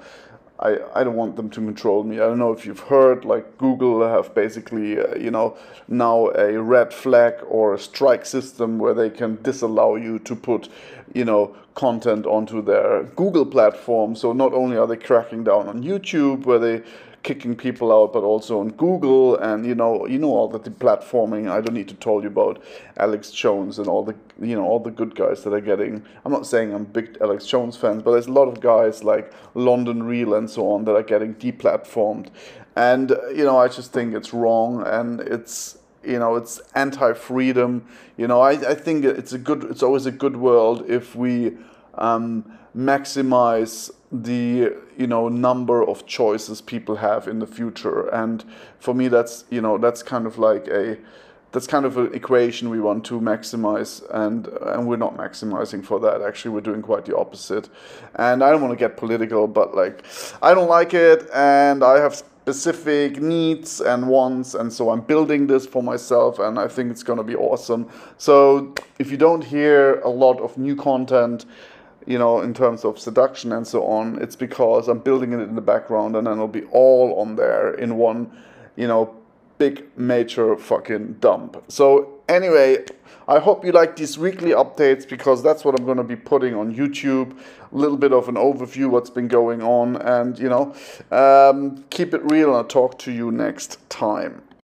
I, 0.61 0.79
I 0.95 1.03
don't 1.03 1.17
want 1.17 1.35
them 1.35 1.51
to 1.51 1.61
control 1.61 2.05
me. 2.05 2.21
I 2.21 2.27
don't 2.29 2.39
know 2.39 2.53
if 2.53 2.65
you've 2.65 2.87
heard, 2.95 3.25
like 3.25 3.59
Google 3.59 4.07
have 4.07 4.33
basically, 4.33 5.01
uh, 5.01 5.17
you 5.17 5.33
know, 5.33 5.59
now 5.89 6.29
a 6.29 6.63
red 6.63 6.95
flag 6.95 7.35
or 7.49 7.75
a 7.75 7.79
strike 7.79 8.25
system 8.25 8.79
where 8.79 8.95
they 8.95 9.11
can 9.11 9.43
disallow 9.43 9.97
you 9.97 10.21
to 10.21 10.37
put, 10.37 10.69
you 11.13 11.25
know, 11.25 11.57
content 11.75 12.27
onto 12.27 12.63
their 12.63 13.03
Google 13.17 13.45
platform. 13.45 14.15
So 14.15 14.33
not 14.33 14.53
only 14.53 14.77
are 14.77 14.87
they 14.87 14.99
cracking 14.99 15.43
down 15.43 15.67
on 15.67 15.83
YouTube, 15.83 16.47
where 16.47 16.61
they 16.61 16.85
kicking 17.25 17.57
people 17.57 17.91
out, 17.91 18.13
but 18.13 18.23
also 18.23 18.61
on 18.61 18.69
Google 18.71 19.37
and 19.39 19.67
you 19.67 19.75
know 19.75 20.07
you 20.07 20.19
know 20.19 20.29
all 20.29 20.49
the 20.49 20.59
platforming. 20.59 21.51
I 21.51 21.61
don't 21.61 21.75
need 21.75 21.89
to 21.89 21.95
tell 21.95 22.21
you 22.23 22.29
about 22.29 22.63
Alex 22.99 23.33
Jones 23.33 23.79
and 23.81 23.89
all 23.89 24.05
the 24.05 24.15
you 24.41 24.55
know 24.55 24.65
all 24.65 24.79
the 24.79 24.93
good 24.93 25.17
guys 25.17 25.43
that 25.43 25.53
are 25.53 25.61
getting. 25.61 26.05
I'm 26.25 26.31
not 26.31 26.47
saying 26.47 26.73
I'm 26.73 26.85
big 26.85 27.17
Alex 27.21 27.47
Jones 27.47 27.77
fans, 27.77 28.03
but 28.03 28.13
there's 28.13 28.29
a 28.29 28.33
lot 28.33 28.47
of 28.47 28.61
guys 28.61 29.03
like 29.03 29.33
London 29.55 30.05
Real 30.05 30.35
and 30.35 30.49
so 30.49 30.71
on 30.71 30.85
that 30.85 30.95
are 30.95 31.03
getting 31.03 31.35
deplatformed, 31.35 32.29
and 32.77 33.11
you 33.35 33.45
know 33.45 33.59
I 33.59 33.69
just 33.69 33.93
think 33.93 34.15
it's 34.15 34.33
wrong 34.33 34.87
and 34.87 35.21
it's 35.21 35.79
you 36.05 36.19
know 36.19 36.37
it's 36.37 36.61
anti-freedom. 36.75 37.87
You 38.17 38.29
know 38.29 38.41
I 38.41 38.53
I 38.53 38.75
think 38.75 39.05
it's 39.05 39.33
a 39.33 39.39
good 39.39 39.65
it's 39.65 39.83
always 39.83 40.07
a 40.07 40.13
good 40.13 40.37
world 40.37 40.85
if 40.89 41.17
we 41.17 41.57
um, 41.95 42.59
maximize 42.77 43.91
the 44.11 44.73
you 44.97 45.07
know 45.07 45.29
number 45.29 45.83
of 45.83 46.07
choices 46.07 46.61
people 46.61 46.97
have 46.97 47.29
in 47.29 47.39
the 47.39 47.47
future. 47.47 48.09
And 48.09 48.45
for 48.79 48.95
me 48.95 49.09
that's 49.09 49.45
you 49.51 49.61
know 49.61 49.79
that's 49.79 50.03
kind 50.03 50.27
of 50.27 50.39
like 50.39 50.69
a 50.69 50.99
that's 51.53 51.69
kind 51.69 51.87
of 51.87 51.97
an 51.97 52.13
equation 52.15 52.69
we 52.69 52.81
want 52.81 53.05
to 53.07 53.21
maximize. 53.21 54.05
And 54.11 54.47
and 54.47 54.87
we're 54.87 54.97
not 54.97 55.17
maximizing 55.17 55.85
for 55.85 56.01
that. 56.01 56.23
Actually 56.23 56.53
we're 56.53 56.61
doing 56.61 56.83
quite 56.83 57.05
the 57.05 57.17
opposite. 57.17 57.69
And 58.17 58.43
i 58.43 58.51
don't 58.51 58.61
want 58.61 58.73
to 58.73 58.79
get 58.79 58.97
political 58.97 59.47
but 59.47 59.75
like 59.75 60.05
i 60.43 60.55
don't 60.55 60.69
like 60.69 60.95
it. 60.95 61.29
And 61.33 61.83
i 61.83 61.99
have 62.01 62.15
specific 62.15 63.21
needs 63.21 63.81
and 63.81 64.09
wants. 64.09 64.55
And 64.55 64.73
so 64.73 64.91
i'm 64.91 65.01
building 65.01 65.47
this 65.47 65.67
for 65.67 65.83
myself 65.83 66.39
and 66.39 66.59
i 66.59 66.69
think 66.69 66.91
it's 66.91 67.03
going 67.03 67.19
to 67.19 67.25
be 67.25 67.37
awesome. 67.37 67.89
So 68.19 68.75
if 68.99 69.11
you 69.11 69.17
don't 69.17 69.43
hear 69.43 70.01
a 70.01 70.11
lot 70.11 70.41
of 70.41 70.57
new 70.57 70.77
content 70.77 71.47
you 72.07 72.19
know, 72.19 72.41
in 72.41 72.55
terms 72.55 72.85
of 72.85 72.99
seduction 72.99 73.53
and 73.53 73.67
so 73.67 73.85
on, 73.87 74.21
it's 74.21 74.37
because 74.37 74.89
I'm 74.89 74.99
building 74.99 75.33
it 75.33 75.41
in 75.41 75.55
the 75.55 75.61
background 75.61 76.17
and 76.17 76.27
then 76.27 76.35
it'll 76.35 76.49
be 76.49 76.65
all 76.65 77.19
on 77.21 77.37
there 77.37 77.75
in 77.75 77.97
one, 77.97 78.31
you 78.77 78.87
know, 78.87 79.15
big 79.59 79.85
major 79.97 80.57
fucking 80.57 81.15
dump. 81.21 81.63
So 81.69 82.21
anyway, 82.29 82.85
I 83.27 83.39
hope 83.39 83.65
you 83.65 83.73
like 83.73 83.97
these 83.97 84.19
weekly 84.19 84.51
updates 84.51 85.09
because 85.09 85.43
that's 85.43 85.65
what 85.65 85.79
I'm 85.79 85.87
going 85.87 85.97
to 85.97 86.05
be 86.05 86.17
putting 86.17 86.55
on 86.55 86.75
YouTube. 86.75 87.37
A 87.73 87.77
little 87.77 87.97
bit 87.97 88.13
of 88.13 88.29
an 88.29 88.35
overview 88.35 88.91
what's 88.91 89.11
been 89.11 89.29
going 89.29 89.63
on 89.63 89.97
and, 89.97 90.39
you 90.39 90.49
know, 90.49 90.75
um, 91.11 91.85
keep 91.91 92.13
it 92.13 92.21
real 92.31 92.55
I'll 92.55 92.65
talk 92.65 92.99
to 93.01 93.13
you 93.13 93.33
next 93.33 93.79
time. 93.89 94.43